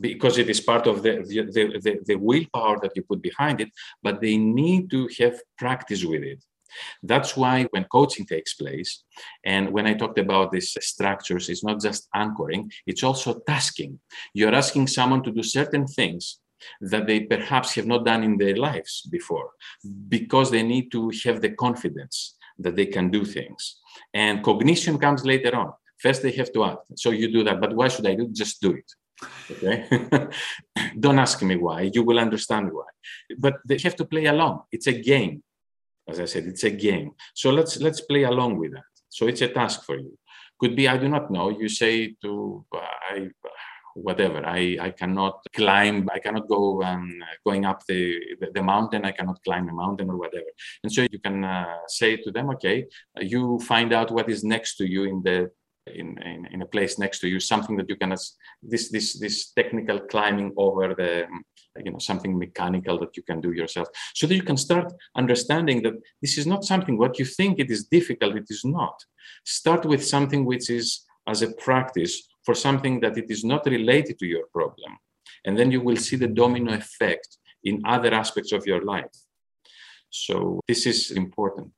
because 0.00 0.38
it 0.42 0.48
is 0.54 0.60
part 0.72 0.84
of 0.92 0.96
the, 1.04 1.12
the, 1.32 1.64
the, 1.84 1.92
the 2.08 2.18
willpower 2.28 2.76
that 2.82 2.92
you 2.96 3.02
put 3.10 3.20
behind 3.30 3.56
it, 3.64 3.70
but 4.04 4.20
they 4.24 4.36
need 4.36 4.82
to 4.94 5.00
have 5.18 5.34
practice 5.58 6.02
with 6.12 6.22
it. 6.32 6.40
That's 7.02 7.36
why 7.36 7.64
when 7.70 7.84
coaching 7.84 8.26
takes 8.26 8.54
place, 8.54 9.04
and 9.44 9.70
when 9.70 9.86
I 9.86 9.94
talked 9.94 10.18
about 10.18 10.52
these 10.52 10.76
structures, 10.80 11.48
it's 11.48 11.64
not 11.64 11.80
just 11.80 12.08
anchoring, 12.14 12.70
it's 12.86 13.02
also 13.02 13.40
tasking. 13.46 14.00
You're 14.34 14.54
asking 14.54 14.86
someone 14.88 15.22
to 15.24 15.32
do 15.32 15.42
certain 15.42 15.86
things 15.86 16.38
that 16.80 17.06
they 17.06 17.20
perhaps 17.20 17.74
have 17.74 17.86
not 17.86 18.04
done 18.04 18.22
in 18.22 18.36
their 18.38 18.56
lives 18.56 19.02
before 19.10 19.50
because 20.08 20.50
they 20.50 20.62
need 20.62 20.90
to 20.92 21.10
have 21.24 21.40
the 21.40 21.50
confidence 21.50 22.36
that 22.58 22.76
they 22.76 22.86
can 22.86 23.10
do 23.10 23.24
things. 23.24 23.80
And 24.14 24.42
cognition 24.42 24.98
comes 24.98 25.24
later 25.24 25.54
on. 25.56 25.72
First, 25.98 26.22
they 26.22 26.32
have 26.32 26.52
to 26.52 26.64
act. 26.64 26.86
So 26.96 27.10
you 27.10 27.32
do 27.32 27.44
that. 27.44 27.60
But 27.60 27.74
why 27.74 27.88
should 27.88 28.06
I 28.06 28.14
do? 28.14 28.28
Just 28.28 28.60
do 28.60 28.72
it. 28.72 28.92
Okay. 29.50 29.86
Don't 31.00 31.18
ask 31.18 31.42
me 31.42 31.56
why. 31.56 31.90
You 31.92 32.02
will 32.02 32.18
understand 32.18 32.72
why. 32.72 32.86
But 33.38 33.54
they 33.66 33.78
have 33.78 33.96
to 33.96 34.04
play 34.04 34.26
along. 34.26 34.62
It's 34.72 34.86
a 34.86 34.92
game. 34.92 35.42
As 36.08 36.20
I 36.20 36.24
said, 36.24 36.44
it's 36.44 36.64
a 36.64 36.70
game. 36.70 37.12
So 37.34 37.50
let's 37.50 37.80
let's 37.80 38.00
play 38.00 38.24
along 38.24 38.58
with 38.58 38.72
that. 38.72 38.84
So 39.08 39.26
it's 39.26 39.42
a 39.42 39.48
task 39.48 39.84
for 39.84 39.96
you. 39.96 40.18
Could 40.58 40.76
be 40.76 40.88
I 40.88 40.96
do 40.96 41.08
not 41.08 41.30
know. 41.30 41.50
You 41.50 41.68
say 41.68 42.14
to 42.22 42.64
I 42.72 43.30
whatever. 43.94 44.44
I, 44.44 44.78
I 44.80 44.90
cannot 44.90 45.44
climb, 45.54 46.08
I 46.12 46.18
cannot 46.18 46.48
go 46.48 46.82
um, 46.82 47.12
going 47.44 47.64
up 47.64 47.84
the, 47.86 48.18
the, 48.40 48.50
the, 48.54 48.62
mountain, 48.62 49.04
I 49.04 49.12
cannot 49.12 49.42
climb 49.44 49.66
the 49.66 49.72
mountain 49.72 50.10
or 50.10 50.16
whatever. 50.16 50.46
And 50.82 50.92
so 50.92 51.06
you 51.10 51.18
can 51.18 51.44
uh, 51.44 51.76
say 51.88 52.16
to 52.16 52.30
them, 52.30 52.50
okay, 52.50 52.86
you 53.20 53.58
find 53.60 53.92
out 53.92 54.10
what 54.10 54.30
is 54.30 54.44
next 54.44 54.76
to 54.76 54.88
you 54.88 55.04
in 55.04 55.22
the 55.22 55.50
in, 55.88 56.16
in, 56.22 56.46
in 56.52 56.62
a 56.62 56.66
place 56.66 56.96
next 56.96 57.18
to 57.18 57.28
you, 57.28 57.40
something 57.40 57.76
that 57.76 57.88
you 57.88 57.96
can, 57.96 58.10
this, 58.10 58.88
this, 58.88 59.18
this 59.18 59.50
technical 59.50 59.98
climbing 59.98 60.52
over 60.56 60.94
the, 60.94 61.26
you 61.76 61.90
know, 61.90 61.98
something 61.98 62.38
mechanical 62.38 62.98
that 62.98 63.16
you 63.16 63.22
can 63.22 63.40
do 63.40 63.52
yourself. 63.52 63.88
So 64.14 64.26
that 64.26 64.34
you 64.34 64.42
can 64.42 64.56
start 64.56 64.92
understanding 65.16 65.82
that 65.82 65.94
this 66.20 66.38
is 66.38 66.46
not 66.46 66.64
something, 66.64 66.98
what 66.98 67.18
you 67.18 67.24
think 67.24 67.58
it 67.58 67.70
is 67.70 67.84
difficult, 67.84 68.36
it 68.36 68.46
is 68.48 68.64
not. 68.64 69.04
Start 69.44 69.84
with 69.84 70.04
something 70.04 70.44
which 70.44 70.70
is 70.70 71.04
as 71.26 71.42
a 71.42 71.52
practice 71.52 72.28
for 72.44 72.54
something 72.54 73.00
that 73.00 73.16
it 73.16 73.30
is 73.30 73.44
not 73.44 73.64
related 73.66 74.18
to 74.18 74.26
your 74.26 74.46
problem. 74.52 74.98
And 75.44 75.58
then 75.58 75.70
you 75.70 75.80
will 75.80 75.96
see 75.96 76.16
the 76.16 76.28
domino 76.28 76.72
effect 76.74 77.38
in 77.64 77.82
other 77.84 78.12
aspects 78.12 78.52
of 78.52 78.66
your 78.66 78.82
life. 78.84 79.10
So 80.10 80.60
this 80.68 80.86
is 80.86 81.12
important. 81.12 81.72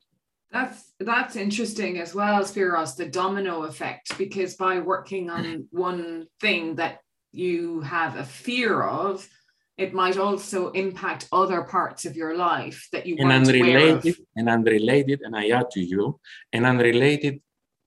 That's 0.50 0.92
that's 1.00 1.36
interesting 1.36 1.98
as 1.98 2.14
well, 2.14 2.42
Spiros, 2.44 2.96
the 2.96 3.06
domino 3.06 3.64
effect, 3.64 4.16
because 4.16 4.54
by 4.54 4.78
working 4.78 5.28
on 5.28 5.66
one 5.70 6.26
thing 6.40 6.76
that 6.76 7.00
you 7.32 7.80
have 7.80 8.16
a 8.16 8.24
fear 8.24 8.82
of, 8.82 9.28
it 9.76 9.92
might 9.92 10.16
also 10.16 10.70
impact 10.70 11.28
other 11.32 11.62
parts 11.62 12.04
of 12.04 12.16
your 12.16 12.36
life 12.36 12.88
that 12.92 13.06
you 13.06 13.16
and 13.18 13.32
unrelated 13.32 14.16
and 14.36 14.48
unrelated, 14.48 15.20
and 15.22 15.36
I 15.36 15.48
add 15.48 15.70
to 15.72 15.80
you, 15.80 16.20
and 16.52 16.64
unrelated 16.64 17.40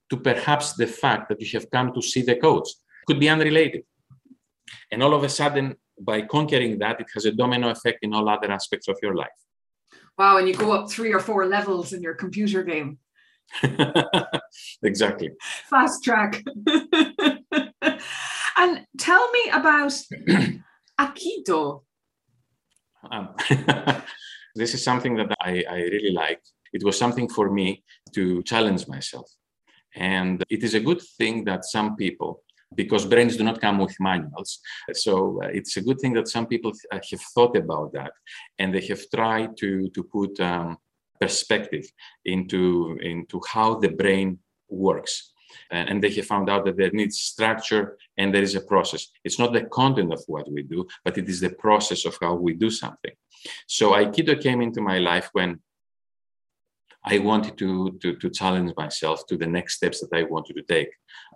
to 0.09 0.17
perhaps 0.17 0.73
the 0.73 0.87
fact 0.87 1.29
that 1.29 1.39
you 1.41 1.47
have 1.59 1.69
come 1.71 1.93
to 1.93 2.01
see 2.01 2.21
the 2.21 2.35
coach. 2.35 2.67
Could 3.07 3.19
be 3.19 3.29
unrelated. 3.29 3.83
And 4.91 5.01
all 5.01 5.13
of 5.13 5.23
a 5.23 5.29
sudden, 5.29 5.75
by 5.99 6.21
conquering 6.23 6.77
that, 6.79 6.99
it 6.99 7.07
has 7.13 7.25
a 7.25 7.31
domino 7.31 7.69
effect 7.69 7.99
in 8.01 8.13
all 8.13 8.27
other 8.27 8.51
aspects 8.51 8.87
of 8.89 8.97
your 9.01 9.15
life. 9.15 9.39
Wow, 10.17 10.37
and 10.37 10.47
you 10.47 10.55
go 10.55 10.73
up 10.73 10.89
three 10.89 11.13
or 11.13 11.19
four 11.19 11.45
levels 11.45 11.93
in 11.93 12.01
your 12.01 12.15
computer 12.15 12.63
game. 12.63 12.99
exactly. 14.83 15.29
Fast 15.69 16.03
track. 16.03 16.43
and 18.57 18.85
tell 18.97 19.31
me 19.31 19.49
about 19.53 19.93
Aikido. 20.99 21.83
Um, 23.11 23.35
this 24.55 24.73
is 24.73 24.83
something 24.83 25.15
that 25.15 25.35
I, 25.41 25.63
I 25.69 25.77
really 25.77 26.11
like. 26.11 26.41
It 26.73 26.83
was 26.83 26.97
something 26.97 27.29
for 27.29 27.51
me 27.51 27.83
to 28.13 28.43
challenge 28.43 28.87
myself. 28.87 29.29
And 29.95 30.43
it 30.49 30.63
is 30.63 30.73
a 30.73 30.79
good 30.79 31.01
thing 31.17 31.43
that 31.45 31.65
some 31.65 31.95
people 31.95 32.43
because 32.75 33.05
brains 33.05 33.37
do 33.37 33.43
not 33.43 33.61
come 33.61 33.77
with 33.79 33.95
manuals. 33.99 34.59
So 34.93 35.39
uh, 35.41 35.47
it's 35.47 35.77
a 35.77 35.81
good 35.81 35.99
thing 35.99 36.13
that 36.13 36.27
some 36.27 36.47
people 36.47 36.73
uh, 36.91 36.99
have 37.11 37.21
thought 37.33 37.55
about 37.55 37.93
that 37.93 38.11
and 38.59 38.73
they 38.73 38.85
have 38.87 39.01
tried 39.13 39.55
to, 39.57 39.89
to 39.89 40.03
put 40.03 40.39
um, 40.41 40.77
perspective 41.19 41.85
into, 42.25 42.97
into 43.01 43.41
how 43.47 43.75
the 43.75 43.89
brain 43.89 44.39
works. 44.69 45.31
And, 45.71 45.89
and 45.89 46.03
they 46.03 46.11
have 46.13 46.25
found 46.25 46.49
out 46.49 46.65
that 46.65 46.77
there 46.77 46.91
needs 46.91 47.19
structure 47.19 47.97
and 48.17 48.33
there 48.33 48.43
is 48.43 48.55
a 48.55 48.61
process. 48.61 49.07
It's 49.23 49.39
not 49.39 49.53
the 49.53 49.65
content 49.65 50.13
of 50.13 50.23
what 50.27 50.51
we 50.51 50.63
do, 50.63 50.87
but 51.03 51.17
it 51.17 51.27
is 51.29 51.39
the 51.39 51.49
process 51.49 52.05
of 52.05 52.17
how 52.21 52.35
we 52.35 52.53
do 52.53 52.69
something. 52.69 53.11
So 53.67 53.91
Aikido 53.91 54.41
came 54.41 54.61
into 54.61 54.81
my 54.81 54.99
life 54.99 55.29
when 55.33 55.59
I 57.09 57.19
wanted 57.19 57.57
to, 57.57 57.97
to, 58.01 58.15
to 58.15 58.29
challenge 58.29 58.73
myself 58.75 59.25
to 59.27 59.37
the 59.37 59.47
next 59.47 59.75
steps 59.75 60.01
that 60.01 60.15
I 60.17 60.23
wanted 60.23 60.55
to 60.55 60.63
take, 60.63 60.89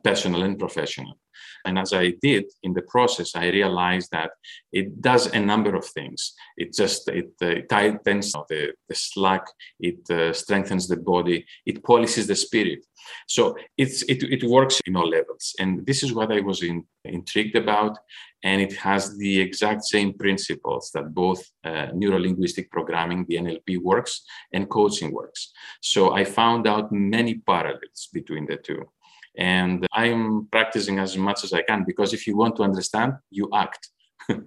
personal 0.04 0.44
and 0.44 0.60
professional. 0.60 1.18
And 1.66 1.78
as 1.78 1.94
I 1.94 2.14
did 2.22 2.46
in 2.64 2.74
the 2.74 2.82
process, 2.82 3.36
I 3.36 3.50
realized 3.50 4.10
that 4.12 4.32
it 4.72 5.02
does 5.02 5.28
a 5.28 5.40
number 5.40 5.76
of 5.76 5.86
things. 5.86 6.34
It 6.58 6.74
just 6.74 7.08
it, 7.08 7.32
uh, 7.42 7.48
it 7.48 7.70
tightens 7.70 8.32
the, 8.50 8.74
the 8.90 8.96
slack, 8.96 9.46
it 9.80 10.10
uh, 10.10 10.34
strengthens 10.34 10.88
the 10.88 10.98
body, 10.98 11.46
it 11.66 11.84
polishes 11.84 12.28
the 12.28 12.36
spirit. 12.36 12.86
So 13.28 13.56
it's 13.78 14.04
it, 14.04 14.24
it 14.24 14.44
works 14.44 14.80
in 14.86 14.96
all 14.96 15.10
levels. 15.10 15.56
And 15.60 15.86
this 15.86 16.04
is 16.04 16.14
what 16.14 16.32
I 16.32 16.42
was 16.42 16.64
in, 16.64 16.86
intrigued 17.06 17.56
about. 17.56 17.98
And 18.44 18.62
it 18.62 18.74
has 18.78 19.18
the 19.18 19.40
exact 19.40 19.84
same 19.84 20.14
principles 20.14 20.90
that 20.94 21.14
both 21.14 21.44
uh, 21.64 21.88
neurolinguistic 21.94 22.70
programming, 22.72 23.26
the 23.28 23.38
NLP 23.38 23.80
works, 23.82 24.24
and 24.52 24.70
coaching 24.70 25.12
works. 25.12 25.52
So 25.82 26.14
I 26.14 26.24
found 26.24 26.68
out 26.68 26.92
many 26.92 27.36
parallels 27.36 28.10
between 28.12 28.46
the 28.46 28.58
two. 28.58 28.84
And 29.38 29.88
i'm 29.94 30.48
practicing 30.52 31.00
as 31.00 31.16
much 31.16 31.46
as 31.46 31.54
i 31.54 31.62
can 31.62 31.86
because 31.88 32.12
if 32.14 32.28
you 32.28 32.36
want 32.36 32.54
to 32.58 32.64
understand 32.64 33.14
you 33.30 33.50
act. 33.54 33.88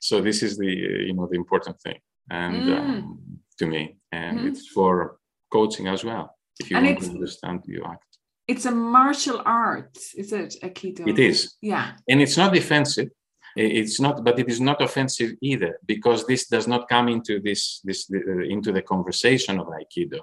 So 0.00 0.20
this 0.20 0.42
is 0.42 0.58
the 0.58 0.70
you 1.08 1.14
know 1.14 1.26
the 1.30 1.36
important 1.36 1.80
thing 1.80 1.98
and 2.30 2.62
mm. 2.62 2.78
um, 2.78 3.18
to 3.58 3.66
me. 3.66 3.96
And 4.12 4.40
mm. 4.40 4.48
it's 4.48 4.68
for 4.68 5.18
coaching 5.50 5.88
as 5.88 6.04
well. 6.04 6.36
If 6.60 6.70
you 6.70 6.76
and 6.76 6.86
want 6.86 7.00
to 7.00 7.10
understand 7.10 7.64
you 7.66 7.84
act. 7.84 8.04
It's 8.46 8.64
a 8.64 8.70
martial 8.70 9.42
art 9.44 9.96
is 10.16 10.32
it 10.32 10.56
aikido 10.62 11.06
it 11.06 11.18
is. 11.18 11.54
Yeah. 11.60 11.92
And 12.08 12.20
it's 12.22 12.36
not 12.36 12.52
defensive 12.52 13.10
it's 13.58 14.00
not 14.00 14.24
but 14.24 14.38
it 14.38 14.48
is 14.48 14.60
not 14.60 14.80
offensive 14.80 15.32
either 15.40 15.78
because 15.86 16.26
this 16.26 16.46
does 16.46 16.66
not 16.68 16.88
come 16.88 17.08
into 17.08 17.40
this 17.40 17.80
this 17.84 18.10
uh, 18.12 18.42
into 18.54 18.70
the 18.72 18.82
conversation 18.82 19.58
of 19.58 19.66
aikido 19.78 20.20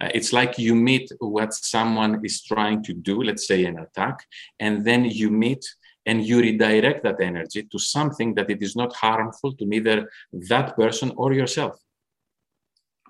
uh, 0.00 0.10
it's 0.14 0.32
like 0.32 0.58
you 0.58 0.74
meet 0.74 1.10
what 1.20 1.54
someone 1.54 2.20
is 2.24 2.42
trying 2.42 2.82
to 2.82 2.92
do 2.92 3.22
let's 3.22 3.46
say 3.46 3.64
an 3.64 3.78
attack 3.78 4.16
and 4.58 4.84
then 4.84 5.04
you 5.04 5.30
meet 5.30 5.64
and 6.06 6.24
you 6.26 6.40
redirect 6.40 7.02
that 7.04 7.20
energy 7.20 7.62
to 7.62 7.78
something 7.78 8.34
that 8.34 8.50
it 8.50 8.60
is 8.62 8.74
not 8.76 8.94
harmful 8.94 9.52
to 9.54 9.64
neither 9.64 10.10
that 10.32 10.76
person 10.76 11.12
or 11.16 11.32
yourself 11.32 11.76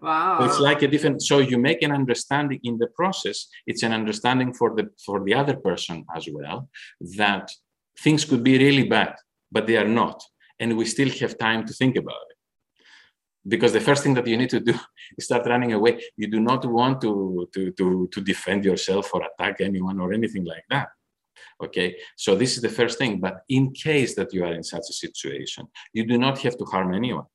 Wow. 0.02 0.38
So 0.38 0.44
it's 0.44 0.60
like 0.60 0.82
a 0.82 0.88
different. 0.88 1.22
So 1.22 1.38
you 1.38 1.56
make 1.56 1.80
an 1.80 1.90
understanding 1.90 2.60
in 2.62 2.76
the 2.76 2.88
process. 2.88 3.46
It's 3.66 3.82
an 3.82 3.94
understanding 3.94 4.52
for 4.52 4.74
the 4.76 4.90
for 5.06 5.24
the 5.24 5.32
other 5.32 5.56
person 5.56 6.04
as 6.14 6.28
well 6.30 6.68
that 7.16 7.50
things 7.98 8.24
could 8.24 8.42
be 8.42 8.58
really 8.58 8.84
bad 8.84 9.14
but 9.54 9.66
they 9.68 9.76
are 9.82 9.92
not. 10.02 10.18
And 10.60 10.76
we 10.76 10.84
still 10.84 11.10
have 11.20 11.38
time 11.38 11.64
to 11.68 11.72
think 11.80 11.94
about 11.96 12.26
it. 12.32 12.38
Because 13.52 13.72
the 13.72 13.86
first 13.88 14.02
thing 14.02 14.14
that 14.14 14.26
you 14.26 14.36
need 14.36 14.50
to 14.50 14.60
do 14.60 14.74
is 15.18 15.24
start 15.26 15.46
running 15.46 15.72
away. 15.72 15.92
You 16.16 16.28
do 16.36 16.40
not 16.40 16.62
want 16.78 17.00
to, 17.02 17.48
to, 17.54 17.70
to, 17.78 18.08
to 18.14 18.20
defend 18.32 18.64
yourself 18.64 19.04
or 19.14 19.22
attack 19.28 19.60
anyone 19.60 20.00
or 20.00 20.12
anything 20.12 20.44
like 20.44 20.66
that. 20.70 20.88
Okay, 21.62 21.96
so 22.16 22.34
this 22.34 22.56
is 22.56 22.62
the 22.62 22.74
first 22.80 22.98
thing. 22.98 23.20
But 23.20 23.36
in 23.48 23.72
case 23.72 24.14
that 24.16 24.32
you 24.34 24.44
are 24.44 24.54
in 24.54 24.64
such 24.64 24.86
a 24.90 24.98
situation, 25.04 25.66
you 25.92 26.04
do 26.04 26.18
not 26.18 26.38
have 26.40 26.56
to 26.58 26.64
harm 26.64 26.92
anyone. 26.94 27.26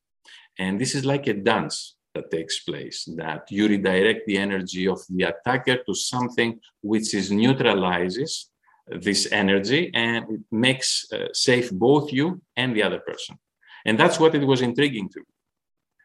And 0.58 0.80
this 0.82 0.94
is 0.94 1.06
like 1.06 1.28
a 1.28 1.34
dance 1.34 1.96
that 2.16 2.32
takes 2.32 2.60
place 2.62 3.08
that 3.16 3.44
you 3.50 3.68
redirect 3.68 4.28
the 4.28 4.38
energy 4.38 4.88
of 4.88 5.00
the 5.10 5.24
attacker 5.24 5.78
to 5.88 5.94
something 5.94 6.60
which 6.82 7.14
is 7.14 7.32
neutralizes 7.32 8.49
this 8.90 9.32
energy 9.32 9.92
and 9.94 10.26
it 10.30 10.42
makes 10.52 11.06
uh, 11.12 11.28
safe 11.34 11.72
both 11.72 12.12
you 12.12 12.42
and 12.56 12.76
the 12.76 12.84
other 12.84 13.00
person. 13.00 13.38
And 13.86 14.00
that's 14.00 14.20
what 14.20 14.36
it 14.36 14.46
was 14.46 14.62
intriguing 14.62 15.10
to 15.10 15.20
me. 15.20 15.26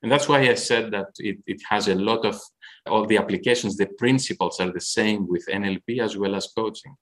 And 0.02 0.12
that's 0.12 0.28
why 0.28 0.40
I 0.40 0.54
said 0.54 0.90
that 0.92 1.08
it, 1.18 1.38
it 1.46 1.62
has 1.68 1.88
a 1.88 1.94
lot 1.94 2.26
of 2.26 2.38
all 2.86 3.06
the 3.06 3.16
applications, 3.16 3.76
the 3.76 3.86
principles 3.86 4.60
are 4.60 4.70
the 4.70 4.80
same 4.80 5.26
with 5.26 5.46
NLP 5.46 6.00
as 6.00 6.16
well 6.16 6.34
as 6.34 6.52
coaching. 6.54 6.94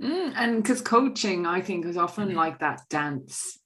Mm, 0.00 0.32
and 0.36 0.62
because 0.62 0.80
coaching, 0.80 1.46
I 1.46 1.60
think, 1.60 1.84
is 1.84 1.96
often 1.96 2.30
mm. 2.30 2.34
like 2.34 2.60
that 2.60 2.82
dance. 2.88 3.58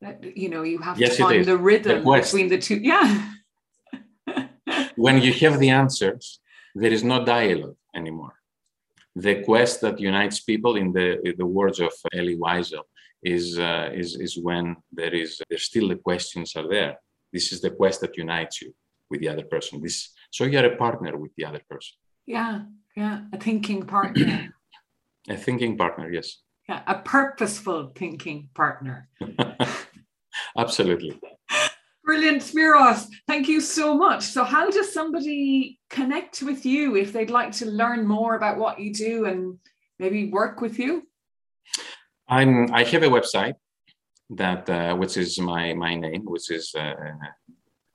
That 0.00 0.36
you 0.36 0.48
know, 0.48 0.62
you 0.62 0.78
have 0.78 1.00
yes, 1.00 1.16
to 1.16 1.22
find 1.22 1.44
the 1.44 1.56
rhythm 1.56 2.04
the 2.04 2.10
between 2.10 2.48
the 2.48 2.58
two. 2.58 2.76
Yeah. 2.76 3.32
when 4.96 5.20
you 5.20 5.32
have 5.32 5.58
the 5.58 5.70
answers, 5.70 6.38
there 6.74 6.92
is 6.92 7.02
no 7.02 7.24
dialogue 7.24 7.76
anymore 7.94 8.35
the 9.16 9.42
quest 9.42 9.80
that 9.80 9.98
unites 9.98 10.40
people, 10.40 10.76
in 10.76 10.92
the 10.92 11.26
in 11.26 11.34
the 11.38 11.46
words 11.46 11.80
of 11.80 11.92
Elie 12.12 12.36
Wiesel, 12.36 12.84
is 13.22 13.58
uh, 13.58 13.90
is 13.94 14.16
is 14.20 14.38
when 14.38 14.76
there 14.92 15.14
is 15.14 15.40
there's 15.48 15.64
still 15.64 15.88
the 15.88 15.96
questions 15.96 16.54
are 16.54 16.68
there. 16.68 16.98
This 17.32 17.52
is 17.52 17.60
the 17.60 17.70
quest 17.70 18.02
that 18.02 18.16
unites 18.16 18.60
you 18.62 18.74
with 19.10 19.20
the 19.20 19.28
other 19.28 19.44
person. 19.44 19.82
This 19.82 20.10
so 20.30 20.44
you're 20.44 20.66
a 20.66 20.76
partner 20.76 21.16
with 21.16 21.32
the 21.36 21.46
other 21.46 21.62
person. 21.68 21.96
Yeah, 22.26 22.64
yeah, 22.94 23.20
a 23.32 23.38
thinking 23.38 23.86
partner. 23.86 24.54
a 25.28 25.36
thinking 25.36 25.78
partner, 25.78 26.10
yes. 26.12 26.42
Yeah, 26.68 26.82
a 26.86 26.96
purposeful 26.98 27.92
thinking 27.94 28.50
partner. 28.54 29.08
Absolutely. 30.58 31.18
Brilliant, 32.06 32.40
Spiros. 32.40 33.08
Thank 33.26 33.48
you 33.48 33.60
so 33.60 33.92
much. 33.98 34.22
So, 34.22 34.44
how 34.44 34.70
does 34.70 34.94
somebody 34.94 35.80
connect 35.90 36.40
with 36.40 36.64
you 36.64 36.94
if 36.94 37.12
they'd 37.12 37.30
like 37.30 37.50
to 37.54 37.66
learn 37.66 38.06
more 38.06 38.36
about 38.36 38.58
what 38.58 38.78
you 38.78 38.94
do 38.94 39.24
and 39.26 39.58
maybe 39.98 40.30
work 40.30 40.60
with 40.60 40.78
you? 40.78 41.02
I'm. 42.28 42.72
I 42.72 42.84
have 42.84 43.02
a 43.02 43.08
website 43.08 43.54
that 44.30 44.70
uh, 44.70 44.94
which 44.94 45.16
is 45.16 45.36
my 45.40 45.74
my 45.74 45.96
name, 45.96 46.22
which 46.24 46.48
is 46.52 46.72
uh, 46.78 46.94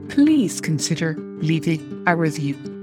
please 0.10 0.62
consider 0.62 1.16
leaving 1.18 2.04
a 2.06 2.16
review. 2.16 2.75